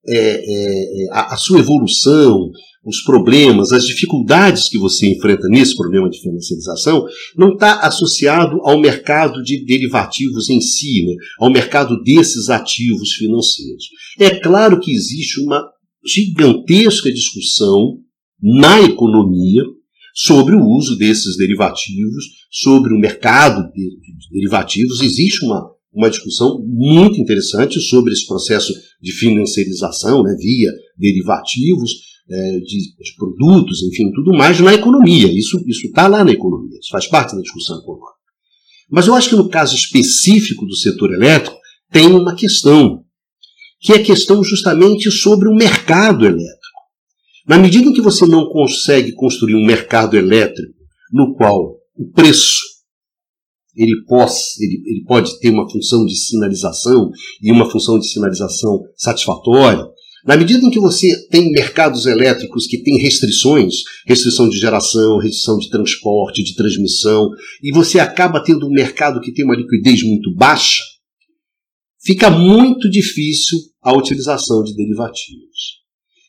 é, 0.07 0.15
é, 0.15 1.09
a, 1.11 1.34
a, 1.34 1.38
sua 1.38 1.59
evolução, 1.59 2.49
os 2.84 3.01
problemas, 3.03 3.71
as 3.71 3.86
dificuldades 3.86 4.67
que 4.67 4.77
você 4.77 5.07
enfrenta 5.07 5.47
nesse 5.47 5.75
problema 5.75 6.09
de 6.09 6.19
financiarização, 6.19 7.05
não 7.38 7.53
está 7.53 7.82
associado 7.82 8.59
ao 8.63 8.79
mercado 8.79 9.43
de 9.43 9.63
derivativos 9.65 10.49
em 10.49 10.59
si, 10.59 11.05
né? 11.05 11.13
ao 11.39 11.51
mercado 11.51 12.01
desses 12.01 12.49
ativos 12.49 13.13
financeiros. 13.13 13.86
É 14.19 14.32
claro 14.32 14.79
que 14.79 14.91
existe 14.91 15.39
uma 15.41 15.63
gigantesca 16.03 17.11
discussão 17.11 17.99
na 18.41 18.82
economia 18.82 19.61
sobre 20.15 20.55
o 20.55 20.65
uso 20.65 20.97
desses 20.97 21.38
derivativos, 21.38 22.23
sobre 22.49 22.93
o 22.95 22.99
mercado 22.99 23.71
de 23.71 23.89
derivativos. 24.32 25.01
Existe 25.01 25.45
uma, 25.45 25.69
uma 25.93 26.09
discussão 26.09 26.59
muito 26.65 27.21
interessante 27.21 27.79
sobre 27.79 28.11
esse 28.11 28.25
processo 28.25 28.73
de 28.99 29.11
financiarização 29.11 30.23
né, 30.23 30.36
via 30.39 30.71
derivativos 30.97 32.11
é, 32.32 32.59
de, 32.59 32.95
de, 32.97 33.15
produtos, 33.17 33.84
enfim, 33.84 34.11
tudo 34.13 34.32
mais 34.32 34.59
na 34.59 34.73
economia. 34.73 35.27
Isso 35.27 35.61
está 35.67 36.07
lá 36.07 36.23
na 36.23 36.32
economia, 36.32 36.77
isso 36.79 36.89
faz 36.89 37.07
parte 37.07 37.36
da 37.36 37.41
discussão 37.41 37.79
econômica. 37.79 38.11
Mas 38.89 39.07
eu 39.07 39.13
acho 39.13 39.29
que 39.29 39.36
no 39.36 39.49
caso 39.49 39.75
específico 39.75 40.65
do 40.65 40.75
setor 40.75 41.13
elétrico, 41.13 41.57
tem 41.91 42.07
uma 42.07 42.36
questão, 42.36 43.03
que 43.82 43.91
é 43.93 43.97
a 43.97 44.03
questão 44.03 44.43
justamente 44.43 45.11
sobre 45.11 45.49
o 45.49 45.55
mercado 45.55 46.25
elétrico. 46.25 46.61
Na 47.47 47.57
medida 47.57 47.89
em 47.89 47.93
que 47.93 48.01
você 48.01 48.25
não 48.25 48.45
consegue 48.45 49.13
construir 49.13 49.55
um 49.55 49.65
mercado 49.65 50.15
elétrico 50.15 50.73
no 51.11 51.36
qual 51.36 51.75
o 51.95 52.11
preço 52.13 52.71
ele, 53.75 54.03
pode, 54.05 54.34
ele, 54.59 54.84
ele 54.86 55.03
pode 55.05 55.39
ter 55.39 55.49
uma 55.49 55.69
função 55.69 56.05
de 56.05 56.15
sinalização 56.15 57.09
e 57.41 57.51
uma 57.51 57.69
função 57.69 57.99
de 57.99 58.07
sinalização 58.09 58.84
satisfatória, 58.95 59.86
na 60.26 60.38
medida 60.38 60.65
em 60.65 60.69
que 60.69 60.80
você 60.80 61.07
tem 61.30 61.51
mercados 61.51 62.05
elétricos 62.05 62.67
que 62.67 62.82
têm 62.84 62.99
restrições, 62.99 63.76
restrição 64.05 64.47
de 64.49 64.57
geração, 64.57 65.17
restrição 65.17 65.57
de 65.57 65.69
transporte, 65.69 66.43
de 66.43 66.55
transmissão, 66.55 67.30
e 67.61 67.72
você 67.72 67.99
acaba 67.99 68.43
tendo 68.43 68.67
um 68.67 68.72
mercado 68.72 69.19
que 69.19 69.34
tem 69.34 69.43
uma 69.43 69.55
liquidez 69.55 70.03
muito 70.03 70.34
baixa, 70.36 70.84
fica 72.03 72.30
muito 72.30 72.89
difícil 72.89 73.57
a 73.82 73.93
utilização 73.93 74.63
de 74.63 74.76
derivativos. 74.76 75.82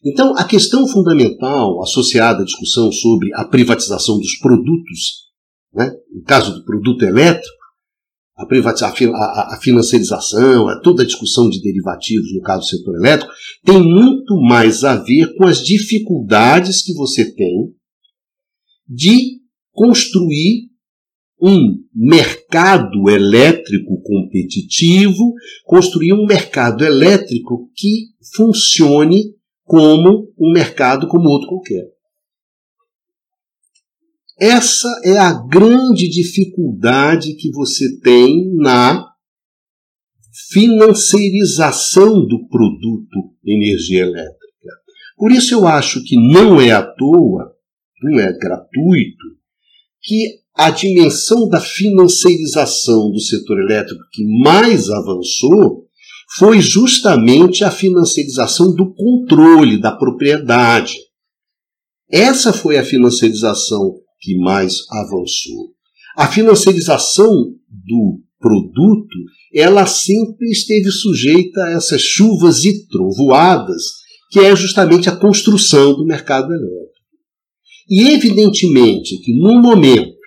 Então, 0.05 0.37
a 0.37 0.45
questão 0.45 0.87
fundamental 0.89 1.81
associada 1.83 2.43
à 2.43 2.45
discussão 2.45 2.91
sobre 2.91 3.33
a 3.35 3.45
privatização 3.45 4.19
dos 4.19 4.37
produtos, 4.39 5.29
né, 5.73 5.93
no 6.13 6.23
caso 6.25 6.55
do 6.55 6.65
produto 6.65 7.05
elétrico, 7.05 7.62
a, 8.37 8.47
privatização, 8.47 9.15
a, 9.15 9.55
a 9.55 9.61
financiarização, 9.61 10.69
a 10.69 10.81
toda 10.81 11.03
a 11.03 11.07
discussão 11.07 11.49
de 11.49 11.61
derivativos 11.61 12.33
no 12.35 12.43
caso 12.43 12.61
do 12.61 12.67
setor 12.67 12.97
elétrico, 12.97 13.33
tem 13.65 13.83
muito 13.83 14.37
mais 14.41 14.85
a 14.85 14.97
ver 14.97 15.35
com 15.37 15.45
as 15.45 15.63
dificuldades 15.63 16.83
que 16.83 16.95
você 16.95 17.33
tem 17.35 17.73
de 18.89 19.41
construir 19.73 20.71
um 21.41 21.83
mercado 21.93 23.11
elétrico 23.11 24.01
competitivo, 24.03 25.35
construir 25.65 26.13
um 26.13 26.25
mercado 26.25 26.85
elétrico 26.85 27.69
que 27.75 28.11
funcione 28.35 29.35
como 29.65 30.33
um 30.39 30.53
mercado 30.53 31.09
como 31.09 31.29
outro 31.29 31.49
qualquer. 31.49 31.85
Essa 34.43 34.89
é 35.05 35.19
a 35.19 35.33
grande 35.35 36.09
dificuldade 36.09 37.37
que 37.37 37.53
você 37.53 38.01
tem 38.01 38.53
na 38.57 39.07
financiarização 40.51 42.27
do 42.27 42.49
produto 42.49 43.37
energia 43.47 44.03
elétrica. 44.03 44.37
Por 45.17 45.31
isso 45.31 45.55
eu 45.55 45.65
acho 45.65 46.03
que 46.03 46.17
não 46.17 46.61
é 46.61 46.73
à 46.73 46.83
toa, 46.83 47.53
não 48.03 48.19
é 48.19 48.37
gratuito, 48.37 49.27
que 50.03 50.41
a 50.57 50.71
dimensão 50.71 51.49
da 51.49 51.61
financiarização 51.61 53.13
do 53.13 53.21
setor 53.21 53.61
elétrico 53.61 54.03
que 54.11 54.25
mais 54.43 54.91
avançou 54.91 55.87
foi 56.37 56.61
justamente 56.61 57.63
a 57.63 57.71
financiarização 57.71 58.75
do 58.75 58.93
controle 58.93 59.81
da 59.81 59.93
propriedade. 59.93 60.97
Essa 62.11 62.53
foi 62.53 62.77
a 62.77 62.85
financiarização 62.85 64.02
que 64.23 64.37
mais 64.39 64.79
avançou. 64.91 65.75
A 66.17 66.29
financiarização 66.29 67.31
do 67.69 68.21
produto, 68.39 69.17
ela 69.55 69.87
sempre 69.87 70.51
esteve 70.51 70.91
sujeita 70.91 71.65
a 71.65 71.71
essas 71.73 72.01
chuvas 72.03 72.65
e 72.65 72.87
trovoadas, 72.89 73.83
que 74.31 74.41
é 74.41 74.57
justamente 74.57 75.09
a 75.09 75.17
construção 75.17 75.95
do 75.95 76.07
mercado 76.07 76.53
elétrico. 76.53 76.93
E 77.89 78.09
evidentemente 78.11 79.19
que 79.19 79.37
no 79.39 79.61
momento 79.61 80.23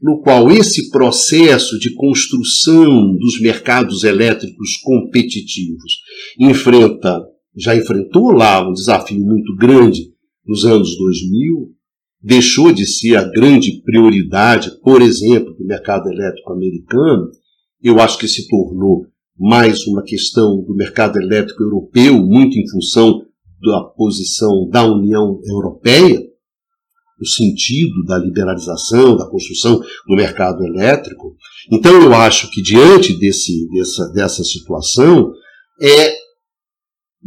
no 0.00 0.20
qual 0.22 0.50
esse 0.50 0.90
processo 0.90 1.78
de 1.78 1.92
construção 1.94 3.16
dos 3.16 3.40
mercados 3.40 4.04
elétricos 4.04 4.76
competitivos 4.82 6.00
enfrenta, 6.38 7.20
já 7.56 7.76
enfrentou 7.76 8.30
lá 8.30 8.66
um 8.66 8.72
desafio 8.72 9.20
muito 9.20 9.56
grande 9.56 10.12
nos 10.46 10.64
anos 10.64 10.96
2000, 10.96 11.77
deixou 12.20 12.72
de 12.72 12.86
ser 12.86 13.16
a 13.16 13.24
grande 13.24 13.80
prioridade, 13.82 14.72
por 14.82 15.00
exemplo, 15.00 15.54
do 15.54 15.64
mercado 15.64 16.08
elétrico 16.08 16.52
americano, 16.52 17.30
eu 17.82 18.00
acho 18.00 18.18
que 18.18 18.26
se 18.26 18.48
tornou 18.48 19.06
mais 19.38 19.86
uma 19.86 20.02
questão 20.02 20.62
do 20.62 20.74
mercado 20.74 21.16
elétrico 21.16 21.62
europeu, 21.62 22.14
muito 22.14 22.58
em 22.58 22.68
função 22.68 23.22
da 23.60 23.82
posição 23.96 24.68
da 24.68 24.84
União 24.84 25.40
Europeia, 25.44 26.20
o 27.20 27.26
sentido 27.26 28.04
da 28.04 28.18
liberalização, 28.18 29.16
da 29.16 29.28
construção 29.28 29.80
do 30.06 30.16
mercado 30.16 30.64
elétrico. 30.64 31.36
Então, 31.70 32.00
eu 32.02 32.14
acho 32.14 32.50
que 32.50 32.62
diante 32.62 33.18
desse, 33.18 33.68
dessa, 33.70 34.12
dessa 34.12 34.44
situação, 34.44 35.32
é 35.80 36.17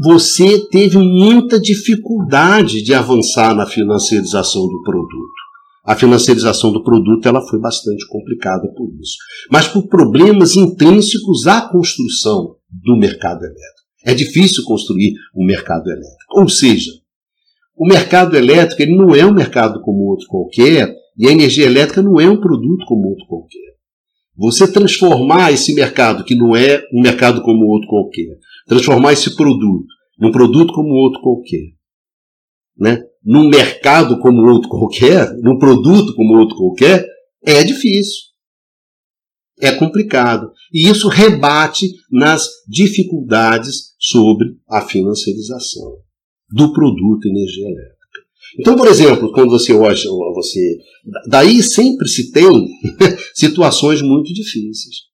você 0.04 0.68
teve 0.70 0.98
muita 0.98 1.60
dificuldade 1.60 2.82
de 2.82 2.92
avançar 2.92 3.54
na 3.54 3.68
financiarização 3.68 4.68
do 4.68 4.82
produto. 4.82 5.42
A 5.86 5.96
financiarização 5.96 6.72
do 6.72 6.84
produto 6.84 7.28
ela 7.28 7.42
foi 7.48 7.60
bastante 7.60 8.08
complicada 8.08 8.68
por 8.76 8.90
isso, 9.00 9.16
mas 9.52 9.68
por 9.68 9.88
problemas 9.88 10.56
intrínsecos 10.56 11.46
à 11.46 11.62
construção 11.62 12.56
do 12.70 12.98
mercado 12.98 13.44
elétrico. 13.44 13.82
É 14.04 14.16
difícil 14.16 14.64
construir 14.64 15.14
um 15.36 15.46
mercado 15.46 15.88
elétrico. 15.88 16.40
Ou 16.40 16.50
seja, 16.50 16.92
o 17.78 17.86
mercado 17.86 18.36
elétrico 18.36 18.82
ele 18.82 18.96
não 18.96 19.14
é 19.14 19.24
um 19.24 19.34
mercado 19.34 19.82
como 19.82 20.10
outro 20.10 20.26
qualquer, 20.28 20.96
e 21.16 21.28
a 21.28 21.32
energia 21.32 21.66
elétrica 21.66 22.02
não 22.02 22.20
é 22.20 22.28
um 22.28 22.42
produto 22.42 22.86
como 22.88 23.10
outro 23.10 23.28
qualquer. 23.28 23.72
Você 24.36 24.72
transformar 24.72 25.52
esse 25.52 25.76
mercado, 25.76 26.24
que 26.24 26.34
não 26.34 26.56
é 26.56 26.84
um 26.92 27.02
mercado 27.02 27.44
como 27.44 27.66
outro 27.68 27.88
qualquer, 27.88 28.38
transformar 28.72 29.12
esse 29.12 29.36
produto 29.36 29.86
num 30.18 30.32
produto 30.32 30.72
como 30.72 30.94
outro 30.94 31.20
qualquer, 31.22 31.74
né? 32.78 33.04
num 33.22 33.50
mercado 33.50 34.18
como 34.20 34.50
outro 34.50 34.70
qualquer, 34.70 35.36
num 35.40 35.58
produto 35.60 36.16
como 36.16 36.38
outro 36.38 36.56
qualquer, 36.56 37.06
é 37.44 37.64
difícil. 37.66 38.32
É 39.60 39.74
complicado. 39.74 40.52
E 40.74 40.90
isso 40.90 41.10
rebate 41.10 41.86
nas 42.10 42.48
dificuldades 42.68 43.94
sobre 44.00 44.48
a 44.70 44.82
financiarização 44.82 45.98
do 46.50 46.72
produto 46.72 47.28
energia 47.28 47.66
elétrica. 47.66 47.98
Então, 48.58 48.76
por 48.76 48.88
exemplo, 48.88 49.34
quando 49.34 49.50
você 49.50 49.74
olha, 49.74 49.96
você, 50.34 50.78
daí 51.28 51.62
sempre 51.62 52.08
se 52.08 52.32
tem 52.32 52.48
situações 53.36 54.02
muito 54.02 54.34
difíceis. 54.34 55.12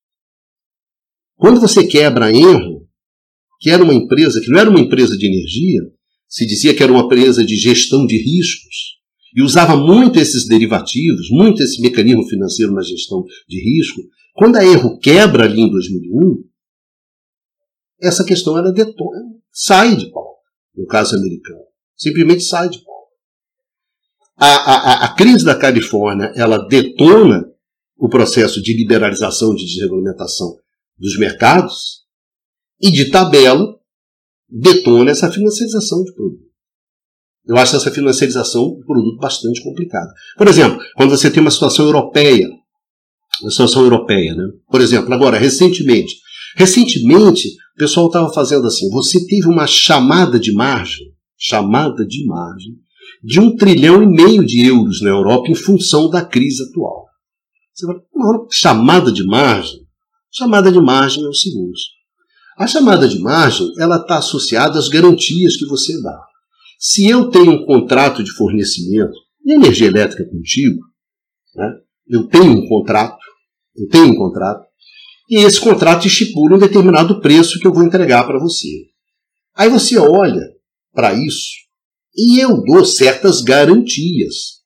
Quando 1.35 1.59
você 1.59 1.85
quebra 1.85 2.27
a 2.27 2.31
Enro, 2.31 2.76
que 3.59 3.69
era 3.69 3.83
uma 3.83 3.93
empresa 3.93 4.39
que 4.41 4.49
não 4.49 4.59
era 4.59 4.69
uma 4.69 4.79
empresa 4.79 5.17
de 5.17 5.25
energia, 5.25 5.81
se 6.27 6.45
dizia 6.45 6.73
que 6.73 6.83
era 6.83 6.91
uma 6.91 7.03
empresa 7.03 7.43
de 7.43 7.55
gestão 7.55 8.05
de 8.05 8.17
riscos, 8.17 8.97
e 9.35 9.41
usava 9.41 9.75
muito 9.75 10.19
esses 10.19 10.47
derivativos, 10.47 11.29
muito 11.29 11.61
esse 11.61 11.81
mecanismo 11.81 12.27
financeiro 12.27 12.73
na 12.73 12.81
gestão 12.81 13.23
de 13.47 13.61
risco. 13.61 14.01
Quando 14.33 14.55
a 14.55 14.65
Enro 14.65 14.97
quebra 14.99 15.43
ali 15.45 15.61
em 15.61 15.69
2001, 15.69 16.43
essa 18.01 18.23
questão 18.23 18.57
ela 18.57 18.71
detona, 18.71 19.19
sai 19.51 19.95
de 19.95 20.11
pau 20.11 20.37
no 20.75 20.85
caso 20.85 21.15
americano. 21.15 21.61
Simplesmente 21.95 22.43
sai 22.43 22.69
de 22.69 22.77
volta. 22.77 23.07
A, 24.37 24.47
a, 24.47 25.05
a 25.05 25.15
crise 25.15 25.43
da 25.43 25.55
Califórnia 25.55 26.31
ela 26.35 26.59
detona 26.67 27.43
o 27.97 28.07
processo 28.07 28.61
de 28.61 28.77
liberalização, 28.77 29.55
de 29.55 29.65
desregulamentação 29.65 30.55
dos 30.97 31.17
mercados 31.17 32.06
e, 32.81 32.91
de 32.91 33.09
tabela, 33.09 33.75
detona 34.49 35.11
essa 35.11 35.31
financiarização 35.31 36.03
de 36.03 36.13
produto. 36.13 36.47
Eu 37.45 37.57
acho 37.57 37.75
essa 37.75 37.91
financiarização 37.91 38.75
do 38.75 38.85
produto 38.85 39.17
bastante 39.19 39.63
complicada. 39.63 40.11
Por 40.37 40.47
exemplo, 40.47 40.79
quando 40.95 41.11
você 41.11 41.31
tem 41.31 41.41
uma 41.41 41.51
situação 41.51 41.85
europeia, 41.85 42.49
uma 43.41 43.51
situação 43.51 43.83
europeia, 43.83 44.35
né? 44.35 44.43
Por 44.69 44.81
exemplo, 44.81 45.13
agora, 45.13 45.37
recentemente, 45.37 46.15
recentemente 46.55 47.47
o 47.75 47.77
pessoal 47.77 48.07
estava 48.07 48.33
fazendo 48.33 48.67
assim: 48.67 48.89
você 48.89 49.25
teve 49.25 49.47
uma 49.47 49.65
chamada 49.65 50.37
de 50.37 50.51
margem, 50.51 51.07
chamada 51.37 52.05
de 52.05 52.25
margem, 52.25 52.75
de 53.23 53.39
um 53.39 53.55
trilhão 53.55 54.03
e 54.03 54.07
meio 54.07 54.45
de 54.45 54.65
euros 54.65 55.01
na 55.01 55.09
Europa 55.09 55.49
em 55.49 55.55
função 55.55 56.09
da 56.09 56.25
crise 56.25 56.63
atual. 56.63 57.05
Você 57.73 57.85
fala, 57.85 58.01
chamada 58.51 59.11
de 59.11 59.25
margem? 59.25 59.87
Chamada 60.31 60.71
de 60.71 60.81
margem 60.81 61.23
é 61.23 61.27
o 61.27 61.33
seguinte: 61.33 61.96
a 62.57 62.65
chamada 62.65 63.07
de 63.07 63.19
margem 63.19 63.71
ela 63.77 63.97
está 63.97 64.17
associada 64.17 64.79
às 64.79 64.89
garantias 64.89 65.55
que 65.55 65.65
você 65.67 66.01
dá. 66.01 66.19
Se 66.79 67.07
eu 67.07 67.29
tenho 67.29 67.51
um 67.51 67.65
contrato 67.65 68.23
de 68.23 68.31
fornecimento 68.31 69.13
de 69.45 69.53
energia 69.53 69.87
elétrica 69.87 70.25
contigo, 70.25 70.81
né, 71.55 71.71
eu 72.07 72.27
tenho 72.27 72.51
um 72.51 72.67
contrato, 72.67 73.19
eu 73.75 73.87
tenho 73.87 74.07
um 74.07 74.15
contrato, 74.15 74.65
e 75.29 75.37
esse 75.37 75.59
contrato 75.59 76.07
estipula 76.07 76.55
um 76.55 76.59
determinado 76.59 77.21
preço 77.21 77.59
que 77.59 77.67
eu 77.67 77.73
vou 77.73 77.83
entregar 77.83 78.25
para 78.25 78.39
você. 78.39 78.87
Aí 79.55 79.69
você 79.69 79.97
olha 79.97 80.41
para 80.93 81.13
isso 81.13 81.51
e 82.15 82.39
eu 82.39 82.63
dou 82.63 82.83
certas 82.83 83.41
garantias. 83.41 84.57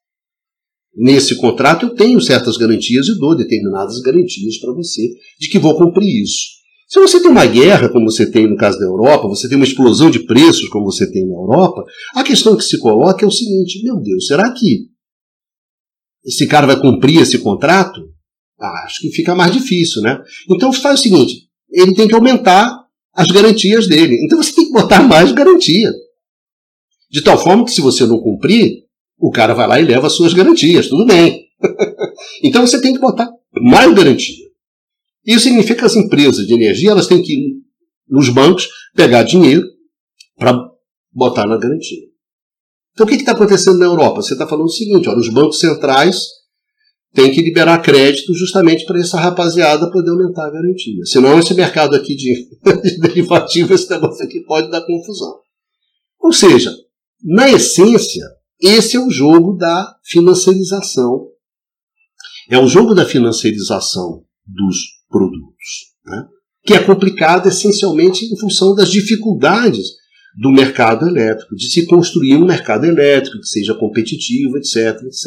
Nesse 0.95 1.35
contrato 1.35 1.87
eu 1.87 1.95
tenho 1.95 2.21
certas 2.21 2.55
garantias 2.55 3.07
e 3.07 3.19
dou 3.19 3.35
determinadas 3.35 3.99
garantias 3.99 4.59
para 4.59 4.73
você 4.73 5.01
de 5.39 5.49
que 5.49 5.59
vou 5.59 5.77
cumprir 5.77 6.23
isso. 6.23 6.60
Se 6.91 6.99
você 6.99 7.21
tem 7.21 7.31
uma 7.31 7.45
guerra, 7.45 7.87
como 7.87 8.11
você 8.11 8.29
tem 8.29 8.49
no 8.49 8.57
caso 8.57 8.77
da 8.77 8.83
Europa, 8.83 9.29
você 9.29 9.47
tem 9.47 9.55
uma 9.55 9.63
explosão 9.63 10.11
de 10.11 10.25
preços, 10.25 10.67
como 10.67 10.91
você 10.91 11.09
tem 11.09 11.25
na 11.25 11.35
Europa, 11.35 11.85
a 12.13 12.21
questão 12.21 12.57
que 12.57 12.65
se 12.65 12.77
coloca 12.79 13.23
é 13.23 13.27
o 13.27 13.31
seguinte: 13.31 13.81
meu 13.81 13.95
Deus, 13.95 14.27
será 14.27 14.51
que 14.51 14.89
esse 16.25 16.45
cara 16.47 16.67
vai 16.67 16.77
cumprir 16.77 17.21
esse 17.21 17.37
contrato? 17.39 18.01
Ah, 18.59 18.83
acho 18.83 18.99
que 18.99 19.09
fica 19.11 19.33
mais 19.33 19.53
difícil, 19.53 20.01
né? 20.01 20.21
Então 20.49 20.73
faz 20.73 20.99
o 20.99 21.03
seguinte: 21.03 21.47
ele 21.69 21.93
tem 21.93 22.09
que 22.09 22.13
aumentar 22.13 22.77
as 23.13 23.27
garantias 23.27 23.87
dele. 23.87 24.17
Então 24.25 24.43
você 24.43 24.53
tem 24.53 24.65
que 24.65 24.73
botar 24.73 25.01
mais 25.01 25.31
garantia. 25.31 25.89
De 27.09 27.21
tal 27.21 27.37
forma 27.37 27.63
que 27.63 27.71
se 27.71 27.79
você 27.79 28.05
não 28.05 28.19
cumprir, 28.19 28.83
o 29.17 29.31
cara 29.31 29.53
vai 29.53 29.65
lá 29.65 29.79
e 29.79 29.85
leva 29.85 30.07
as 30.07 30.13
suas 30.13 30.33
garantias, 30.33 30.89
tudo 30.89 31.05
bem. 31.05 31.45
então 32.43 32.67
você 32.67 32.81
tem 32.81 32.91
que 32.91 32.99
botar 32.99 33.31
mais 33.61 33.93
garantia. 33.93 34.50
Isso 35.25 35.43
significa 35.43 35.79
que 35.79 35.85
as 35.85 35.95
empresas 35.95 36.47
de 36.47 36.53
energia 36.53 36.91
elas 36.91 37.07
têm 37.07 37.21
que 37.21 37.33
ir 37.33 37.61
nos 38.09 38.29
bancos 38.29 38.67
pegar 38.95 39.23
dinheiro 39.23 39.65
para 40.37 40.57
botar 41.13 41.45
na 41.45 41.57
garantia. 41.57 42.11
Então 42.93 43.05
o 43.05 43.09
que 43.09 43.15
está 43.15 43.31
acontecendo 43.31 43.77
na 43.77 43.85
Europa? 43.85 44.21
Você 44.21 44.33
está 44.33 44.47
falando 44.47 44.65
o 44.65 44.69
seguinte: 44.69 45.07
olha, 45.07 45.19
os 45.19 45.29
bancos 45.29 45.59
centrais 45.59 46.25
têm 47.13 47.31
que 47.31 47.41
liberar 47.41 47.81
crédito 47.81 48.33
justamente 48.33 48.85
para 48.85 48.99
essa 48.99 49.19
rapaziada 49.19 49.91
poder 49.91 50.11
aumentar 50.11 50.47
a 50.47 50.51
garantia. 50.51 51.05
Senão 51.05 51.39
esse 51.39 51.53
mercado 51.53 51.95
aqui 51.95 52.15
de, 52.15 52.49
de 52.83 52.99
derivativo, 52.99 53.73
esse 53.73 53.89
negócio 53.89 54.25
aqui 54.25 54.41
pode 54.41 54.69
dar 54.69 54.81
confusão. 54.81 55.39
Ou 56.19 56.33
seja, 56.33 56.73
na 57.23 57.49
essência, 57.49 58.25
esse 58.59 58.95
é 58.95 58.99
o 58.99 59.09
jogo 59.09 59.53
da 59.53 59.95
financiarização. 60.03 61.27
É 62.49 62.57
o 62.57 62.67
jogo 62.67 62.93
da 62.93 63.05
financiarização 63.05 64.23
dos 64.45 65.00
produtos, 65.11 65.93
né? 66.05 66.25
que 66.63 66.73
é 66.73 66.83
complicado 66.83 67.47
essencialmente 67.49 68.25
em 68.25 68.39
função 68.39 68.73
das 68.73 68.89
dificuldades 68.89 69.85
do 70.39 70.49
mercado 70.49 71.07
elétrico, 71.07 71.55
de 71.55 71.69
se 71.69 71.85
construir 71.85 72.35
um 72.35 72.45
mercado 72.45 72.85
elétrico 72.85 73.39
que 73.39 73.47
seja 73.47 73.75
competitivo, 73.75 74.57
etc, 74.57 75.01
etc. 75.03 75.25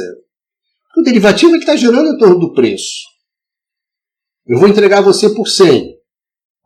O 0.96 1.02
derivativo 1.02 1.54
é 1.54 1.58
que 1.58 1.64
está 1.64 1.76
gerando 1.76 2.08
em 2.08 2.18
torno 2.18 2.38
do 2.38 2.52
preço. 2.54 3.02
Eu 4.46 4.58
vou 4.58 4.68
entregar 4.68 5.02
você 5.02 5.28
por 5.28 5.46
100. 5.46 5.94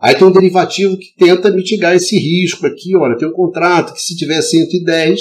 Aí 0.01 0.15
tem 0.15 0.27
um 0.27 0.33
derivativo 0.33 0.97
que 0.97 1.15
tenta 1.17 1.51
mitigar 1.51 1.97
esse 1.97 2.17
risco 2.17 2.67
aqui. 2.67 2.95
Olha, 2.97 3.17
tem 3.17 3.29
um 3.29 3.33
contrato 3.33 3.93
que 3.95 4.01
se 4.01 4.17
tiver 4.17 4.41
110, 4.41 5.21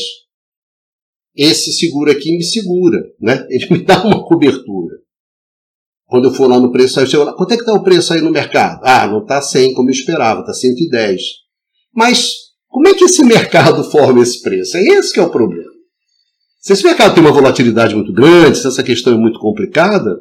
esse 1.35 1.71
seguro 1.73 2.11
aqui 2.11 2.35
me 2.35 2.43
segura. 2.43 2.99
Né? 3.19 3.47
Ele 3.49 3.67
me 3.71 3.83
dá 3.83 4.03
uma 4.03 4.23
cobertura. 4.27 4.97
Quando 6.07 6.29
eu 6.29 6.33
for 6.33 6.47
lá 6.47 6.57
no 6.59 6.71
preço, 6.71 6.99
aí 6.99 7.07
eu 7.11 7.23
lá, 7.23 7.33
quanto 7.33 7.51
é 7.51 7.55
que 7.55 7.63
está 7.63 7.73
o 7.73 7.83
preço 7.83 8.13
aí 8.13 8.21
no 8.21 8.31
mercado? 8.31 8.79
Ah, 8.83 9.05
não 9.07 9.19
está 9.19 9.41
100 9.41 9.73
como 9.73 9.89
eu 9.89 9.93
esperava, 9.93 10.39
está 10.39 10.53
110. 10.53 11.21
Mas 11.93 12.31
como 12.67 12.87
é 12.87 12.93
que 12.93 13.03
esse 13.03 13.23
mercado 13.23 13.83
forma 13.91 14.23
esse 14.23 14.41
preço? 14.41 14.77
É 14.77 14.83
esse 14.83 15.13
que 15.13 15.19
é 15.19 15.23
o 15.23 15.29
problema. 15.29 15.69
Se 16.61 16.73
esse 16.73 16.83
mercado 16.83 17.13
tem 17.13 17.23
uma 17.23 17.33
volatilidade 17.33 17.93
muito 17.93 18.13
grande, 18.13 18.57
se 18.57 18.67
essa 18.67 18.83
questão 18.83 19.13
é 19.13 19.17
muito 19.17 19.39
complicada, 19.39 20.17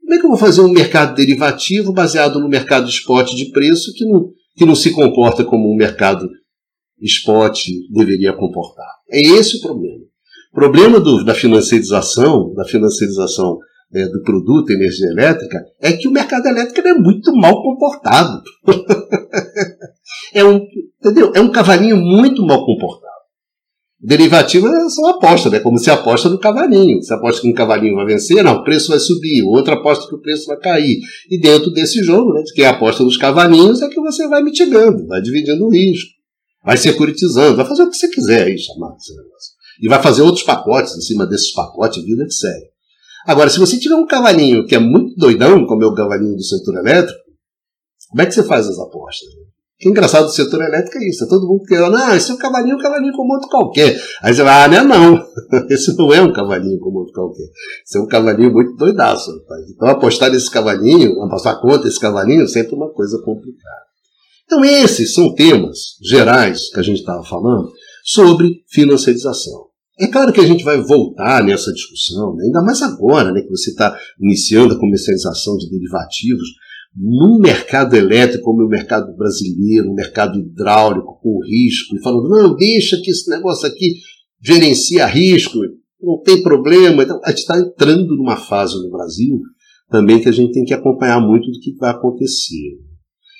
como 0.00 0.14
é 0.14 0.18
que 0.18 0.24
eu 0.24 0.30
vou 0.30 0.38
fazer 0.38 0.60
um 0.60 0.72
mercado 0.72 1.14
derivativo 1.14 1.92
baseado 1.92 2.40
no 2.40 2.48
mercado 2.48 2.88
spot 2.88 3.34
de 3.34 3.50
preço 3.50 3.92
que 3.94 4.04
não, 4.04 4.30
que 4.56 4.64
não 4.64 4.74
se 4.74 4.92
comporta 4.92 5.44
como 5.44 5.72
um 5.72 5.76
mercado 5.76 6.28
spot 7.02 7.62
deveria 7.90 8.32
comportar? 8.32 8.88
É 9.10 9.20
esse 9.20 9.58
o 9.58 9.60
problema. 9.60 10.04
O 10.52 10.54
problema 10.54 11.00
do, 11.00 11.24
da 11.24 11.34
financiarização, 11.34 12.54
da 12.54 12.64
financiarização 12.64 13.58
é, 13.92 14.06
do 14.06 14.22
produto 14.22 14.70
energia 14.70 15.08
elétrica 15.08 15.58
é 15.80 15.92
que 15.92 16.06
o 16.06 16.10
mercado 16.10 16.46
elétrico 16.46 16.86
é 16.86 16.94
muito 16.94 17.32
mal 17.34 17.62
comportado. 17.62 18.42
é, 20.34 20.44
um, 20.44 20.60
entendeu? 21.00 21.32
é 21.34 21.40
um 21.40 21.50
cavalinho 21.50 21.96
muito 21.96 22.44
mal 22.44 22.64
comportado. 22.64 23.08
Derivativa 24.00 24.68
são 24.90 25.08
apostas, 25.08 25.50
né? 25.50 25.58
Como 25.58 25.76
se 25.76 25.90
aposta 25.90 26.28
no 26.28 26.38
cavalinho. 26.38 27.02
Você 27.02 27.12
aposta 27.12 27.42
que 27.42 27.48
um 27.48 27.54
cavalinho 27.54 27.96
vai 27.96 28.06
vencer, 28.06 28.44
não, 28.44 28.58
o 28.58 28.62
preço 28.62 28.90
vai 28.90 29.00
subir. 29.00 29.42
O 29.42 29.48
outro 29.48 29.74
aposta 29.74 30.06
que 30.08 30.14
o 30.14 30.20
preço 30.20 30.46
vai 30.46 30.56
cair. 30.56 31.00
E 31.28 31.40
dentro 31.40 31.70
desse 31.72 32.00
jogo, 32.04 32.32
né, 32.32 32.42
de 32.42 32.52
quem 32.52 32.64
aposta 32.64 33.02
nos 33.02 33.16
cavalinhos, 33.16 33.82
é 33.82 33.88
que 33.88 34.00
você 34.00 34.28
vai 34.28 34.40
mitigando, 34.40 35.04
vai 35.08 35.20
dividindo 35.20 35.64
o 35.64 35.70
risco, 35.70 36.10
vai 36.64 36.76
securitizando, 36.76 37.56
vai 37.56 37.66
fazer 37.66 37.82
o 37.82 37.90
que 37.90 37.96
você 37.96 38.08
quiser 38.08 38.46
aí, 38.46 38.56
chamar. 38.56 38.94
E 39.82 39.88
vai 39.88 40.00
fazer 40.00 40.22
outros 40.22 40.44
pacotes 40.44 40.96
em 40.96 41.00
cima 41.00 41.26
desses 41.26 41.52
pacotes, 41.52 42.04
vida 42.04 42.24
que 42.24 42.34
segue. 42.34 42.77
Agora, 43.26 43.50
se 43.50 43.58
você 43.58 43.78
tiver 43.78 43.96
um 43.96 44.06
cavalinho 44.06 44.66
que 44.66 44.74
é 44.74 44.78
muito 44.78 45.14
doidão, 45.16 45.66
como 45.66 45.82
é 45.82 45.86
o 45.86 45.94
cavalinho 45.94 46.36
do 46.36 46.42
setor 46.42 46.76
elétrico, 46.78 47.20
como 48.10 48.22
é 48.22 48.26
que 48.26 48.32
você 48.32 48.42
faz 48.42 48.66
as 48.66 48.78
apostas? 48.78 49.28
Né? 49.34 49.48
Que 49.78 49.88
engraçado 49.88 50.24
do 50.24 50.32
setor 50.32 50.60
elétrico 50.60 50.98
é 50.98 51.08
isso. 51.08 51.24
É 51.24 51.28
todo 51.28 51.46
mundo 51.46 51.62
querendo, 51.62 51.94
ah, 51.94 52.16
esse 52.16 52.32
é 52.32 52.34
um 52.34 52.38
cavalinho, 52.38 52.74
um 52.74 52.82
cavalinho 52.82 53.12
como 53.12 53.34
outro 53.34 53.48
qualquer. 53.48 53.96
Aí 54.22 54.34
você 54.34 54.42
vai, 54.42 54.64
ah, 54.64 54.68
não 54.68 54.76
é 54.76 54.84
não. 54.84 55.28
Esse 55.70 55.96
não 55.96 56.12
é 56.12 56.20
um 56.20 56.32
cavalinho 56.32 56.80
como 56.80 56.98
outro 56.98 57.14
qualquer. 57.14 57.48
Esse 57.86 57.96
é 57.96 58.00
um 58.00 58.06
cavalinho 58.06 58.52
muito 58.52 58.74
doidaço, 58.74 59.30
rapaz. 59.30 59.70
Então 59.70 59.88
apostar 59.88 60.32
nesse 60.32 60.50
cavalinho, 60.50 61.22
apostar 61.22 61.60
contra 61.60 61.86
esse 61.86 62.00
cavalinho, 62.00 62.42
é 62.42 62.48
sempre 62.48 62.74
uma 62.74 62.92
coisa 62.92 63.22
complicada. 63.24 63.86
Então 64.44 64.64
esses 64.64 65.14
são 65.14 65.32
temas 65.34 65.96
gerais 66.02 66.70
que 66.70 66.80
a 66.80 66.82
gente 66.82 66.98
estava 66.98 67.22
falando 67.22 67.70
sobre 68.02 68.64
financiarização. 68.68 69.67
É 70.00 70.06
claro 70.06 70.32
que 70.32 70.40
a 70.40 70.46
gente 70.46 70.62
vai 70.62 70.80
voltar 70.80 71.42
nessa 71.42 71.72
discussão, 71.72 72.34
né? 72.36 72.44
ainda 72.44 72.62
mais 72.62 72.80
agora 72.82 73.32
né, 73.32 73.42
que 73.42 73.50
você 73.50 73.70
está 73.70 73.96
iniciando 74.20 74.74
a 74.74 74.78
comercialização 74.78 75.56
de 75.56 75.68
derivativos, 75.68 76.48
num 76.96 77.38
mercado 77.38 77.94
elétrico 77.94 78.44
como 78.44 78.64
o 78.64 78.68
mercado 78.68 79.14
brasileiro, 79.16 79.90
um 79.90 79.94
mercado 79.94 80.38
hidráulico 80.38 81.18
com 81.20 81.44
risco, 81.44 81.96
e 81.96 82.02
falando, 82.02 82.28
não, 82.28 82.56
deixa 82.56 83.00
que 83.02 83.10
esse 83.10 83.28
negócio 83.28 83.68
aqui 83.68 83.96
gerencia 84.40 85.06
risco, 85.06 85.58
não 86.00 86.20
tem 86.22 86.42
problema. 86.42 87.02
Então, 87.02 87.20
a 87.24 87.30
gente 87.30 87.40
está 87.40 87.58
entrando 87.58 88.16
numa 88.16 88.36
fase 88.36 88.74
no 88.76 88.90
Brasil 88.90 89.40
também 89.90 90.20
que 90.20 90.28
a 90.28 90.32
gente 90.32 90.52
tem 90.52 90.64
que 90.64 90.74
acompanhar 90.74 91.20
muito 91.20 91.50
do 91.50 91.60
que 91.60 91.74
vai 91.76 91.90
acontecer. 91.90 92.78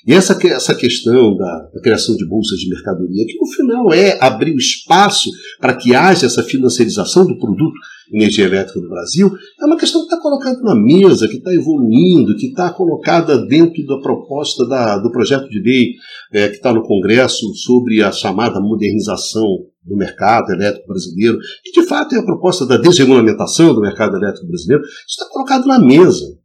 E 0.09 0.14
essa, 0.14 0.38
essa 0.46 0.74
questão 0.74 1.36
da, 1.36 1.68
da, 1.74 1.82
criação 1.82 2.16
de 2.16 2.26
bolsas 2.26 2.59
de 2.59 2.70
mercadoria, 2.70 3.26
que 3.26 3.36
no 3.36 3.46
final 3.46 3.92
é 3.92 4.16
abrir 4.18 4.54
o 4.54 4.59
espaço 4.59 5.28
para 5.61 5.74
que 5.74 5.94
haja 5.94 6.24
essa 6.24 6.42
financiarização 6.42 7.26
do 7.26 7.38
produto 7.38 7.74
energia 8.11 8.46
elétrica 8.46 8.80
do 8.80 8.88
Brasil, 8.88 9.30
é 9.61 9.66
uma 9.66 9.76
questão 9.76 10.00
que 10.00 10.06
está 10.06 10.18
colocada 10.18 10.59
na 10.62 10.74
mesa, 10.74 11.28
que 11.28 11.36
está 11.36 11.52
evoluindo, 11.52 12.34
que 12.38 12.46
está 12.46 12.72
colocada 12.72 13.36
dentro 13.36 13.84
da 13.84 14.00
proposta 14.00 14.66
da, 14.66 14.96
do 14.96 15.12
projeto 15.12 15.46
de 15.46 15.61
lei 15.61 15.90
é, 16.32 16.48
que 16.48 16.56
está 16.56 16.72
no 16.72 16.82
Congresso 16.82 17.44
sobre 17.54 18.02
a 18.02 18.11
chamada 18.11 18.59
modernização 18.62 19.44
do 19.84 19.94
mercado 19.94 20.50
elétrico 20.52 20.88
brasileiro, 20.88 21.38
que 21.62 21.82
de 21.82 21.86
fato 21.86 22.14
é 22.14 22.18
a 22.18 22.24
proposta 22.24 22.64
da 22.64 22.78
desregulamentação 22.78 23.74
do 23.74 23.82
mercado 23.82 24.16
elétrico 24.16 24.46
brasileiro, 24.46 24.82
isso 24.84 25.20
está 25.20 25.28
colocado 25.30 25.66
na 25.66 25.78
mesa 25.78 26.38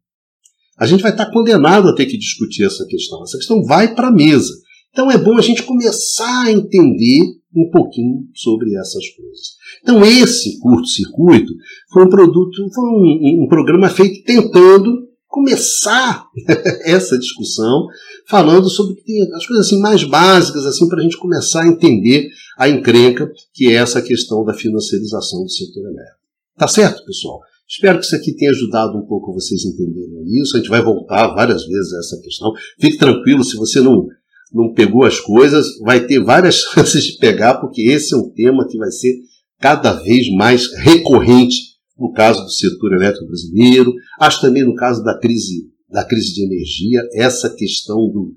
a 0.84 0.86
gente 0.86 1.02
vai 1.02 1.12
estar 1.12 1.32
condenado 1.32 1.88
a 1.88 1.96
ter 1.96 2.06
que 2.06 2.18
discutir 2.18 2.66
essa 2.66 2.86
questão. 2.86 3.24
Essa 3.24 3.38
questão 3.38 3.64
vai 3.64 3.96
para 3.96 4.10
a 4.10 4.12
mesa. 4.12 4.52
Então 4.92 5.10
é 5.10 5.18
bom 5.18 5.38
a 5.38 5.42
gente 5.42 5.64
começar 5.64 6.44
a 6.44 6.52
entender 6.52 7.22
um 7.56 7.70
pouquinho 7.72 8.28
sobre 8.36 8.76
essas 8.76 9.08
coisas. 9.16 9.56
Então 9.82 10.04
esse 10.04 10.60
curto-circuito 10.60 11.54
foi 11.90 12.04
um 12.04 12.10
produto, 12.10 12.52
foi 12.76 12.84
um, 12.84 13.44
um, 13.44 13.48
programa 13.48 13.90
feito 13.90 14.26
tentando 14.26 15.08
começar 15.26 16.26
essa 16.84 17.18
discussão, 17.18 17.88
falando 18.28 18.70
sobre 18.70 18.96
as 19.36 19.48
coisas 19.48 19.66
assim 19.66 19.80
mais 19.80 20.04
básicas 20.04 20.66
assim 20.66 20.90
para 20.90 21.00
a 21.00 21.04
gente 21.04 21.18
começar 21.18 21.64
a 21.64 21.68
entender 21.68 22.28
a 22.58 22.68
encrenca 22.68 23.32
que 23.54 23.70
é 23.70 23.76
essa 23.76 24.02
questão 24.02 24.44
da 24.44 24.54
financiarização 24.54 25.44
do 25.44 25.50
setor 25.50 25.86
elétrico. 25.86 26.20
Tá 26.58 26.68
certo, 26.68 27.06
pessoal? 27.06 27.40
Espero 27.74 27.98
que 27.98 28.06
isso 28.06 28.16
aqui 28.16 28.36
tenha 28.36 28.52
ajudado 28.52 28.96
um 28.96 29.06
pouco 29.08 29.34
vocês 29.34 29.66
a 29.66 29.70
entenderem 29.70 30.24
isso. 30.40 30.56
A 30.56 30.60
gente 30.60 30.70
vai 30.70 30.80
voltar 30.80 31.34
várias 31.34 31.66
vezes 31.66 31.92
a 31.92 31.98
essa 31.98 32.22
questão. 32.22 32.52
Fique 32.80 33.00
tranquilo, 33.00 33.44
se 33.44 33.58
você 33.58 33.82
não, 33.82 34.06
não 34.54 34.72
pegou 34.74 35.04
as 35.04 35.20
coisas, 35.20 35.80
vai 35.80 36.06
ter 36.06 36.24
várias 36.24 36.58
chances 36.72 37.04
de 37.04 37.18
pegar, 37.18 37.56
porque 37.56 37.82
esse 37.82 38.14
é 38.14 38.18
um 38.18 38.30
tema 38.30 38.68
que 38.68 38.78
vai 38.78 38.92
ser 38.92 39.16
cada 39.60 39.92
vez 39.94 40.30
mais 40.34 40.72
recorrente 40.84 41.74
no 41.98 42.12
caso 42.12 42.44
do 42.44 42.52
setor 42.52 42.94
elétrico 42.94 43.26
brasileiro, 43.26 43.92
acho 44.20 44.42
também 44.42 44.64
no 44.64 44.76
caso 44.76 45.04
da 45.04 45.18
crise, 45.18 45.68
da 45.90 46.04
crise 46.04 46.32
de 46.34 46.44
energia, 46.44 47.02
essa 47.14 47.50
questão 47.50 47.98
do, 48.12 48.34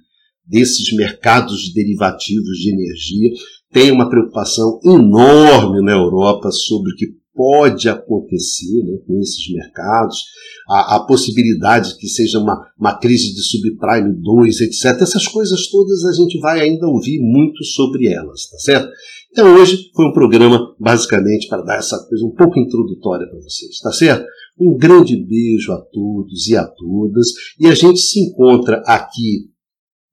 desses 0.47 0.95
mercados 0.97 1.61
de 1.61 1.75
derivativos 1.75 2.57
de 2.59 2.73
energia 2.73 3.31
tem 3.71 3.91
uma 3.91 4.09
preocupação 4.09 4.81
enorme 4.85 5.83
na 5.83 5.93
Europa 5.93 6.51
sobre 6.51 6.93
o 6.93 6.97
que 6.97 7.07
pode 7.37 7.89
acontecer 7.89 8.83
né, 8.83 8.97
com 9.07 9.21
esses 9.21 9.53
mercados, 9.53 10.25
a, 10.69 10.97
a, 10.97 11.01
possibilidade 11.07 11.97
que 11.99 12.09
seja 12.09 12.39
uma, 12.39 12.67
uma 12.79 12.99
crise 12.99 13.35
de 13.35 13.43
subprime 13.43 14.15
2, 14.15 14.61
etc. 14.63 15.03
Essas 15.03 15.29
coisas 15.29 15.69
todas 15.69 16.05
a 16.05 16.13
gente 16.13 16.41
vai 16.41 16.61
ainda 16.61 16.87
ouvir 16.87 17.21
muito 17.21 17.63
sobre 17.63 18.09
elas, 18.09 18.49
tá 18.49 18.59
certo? 18.59 18.89
Então 19.31 19.55
hoje 19.55 19.91
foi 19.95 20.07
um 20.07 20.13
programa 20.13 20.75
basicamente 20.81 21.47
para 21.47 21.63
dar 21.63 21.77
essa 21.77 21.99
coisa 22.09 22.25
um 22.25 22.35
pouco 22.35 22.59
introdutória 22.59 23.29
para 23.29 23.39
vocês, 23.39 23.79
tá 23.81 23.93
certo? 23.93 24.25
Um 24.59 24.75
grande 24.75 25.15
beijo 25.15 25.73
a 25.73 25.81
todos 25.93 26.49
e 26.49 26.57
a 26.57 26.67
todas 26.67 27.29
e 27.61 27.67
a 27.67 27.75
gente 27.75 28.01
se 28.01 28.19
encontra 28.21 28.83
aqui 28.87 29.51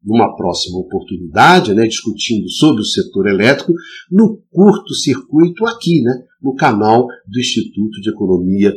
numa 0.04 0.36
próxima 0.36 0.80
oportunidade, 0.80 1.74
né, 1.74 1.88
discutindo 1.88 2.50
sobre 2.50 2.82
o 2.82 2.86
setor 2.86 3.28
elétrico, 3.28 3.74
no 4.12 4.42
curto 4.52 4.94
circuito 4.94 5.66
aqui, 5.66 6.02
né, 6.02 6.14
no 6.44 6.54
canal 6.56 7.08
do 7.26 7.40
Instituto 7.40 8.02
de 8.02 8.10
Economia 8.10 8.74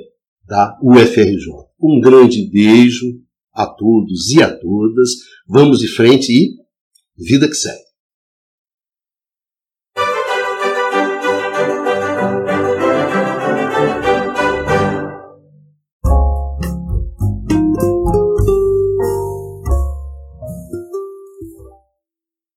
da 0.47 0.79
UFRJ. 0.83 1.47
Um 1.81 2.01
grande 2.01 2.49
beijo 2.49 3.21
a 3.53 3.67
todos 3.67 4.31
e 4.31 4.43
a 4.43 4.57
todas. 4.57 5.11
Vamos 5.49 5.81
de 5.81 5.89
frente 5.89 6.33
e 6.33 6.57
vida 7.17 7.49
que 7.49 7.55
segue. 7.55 7.86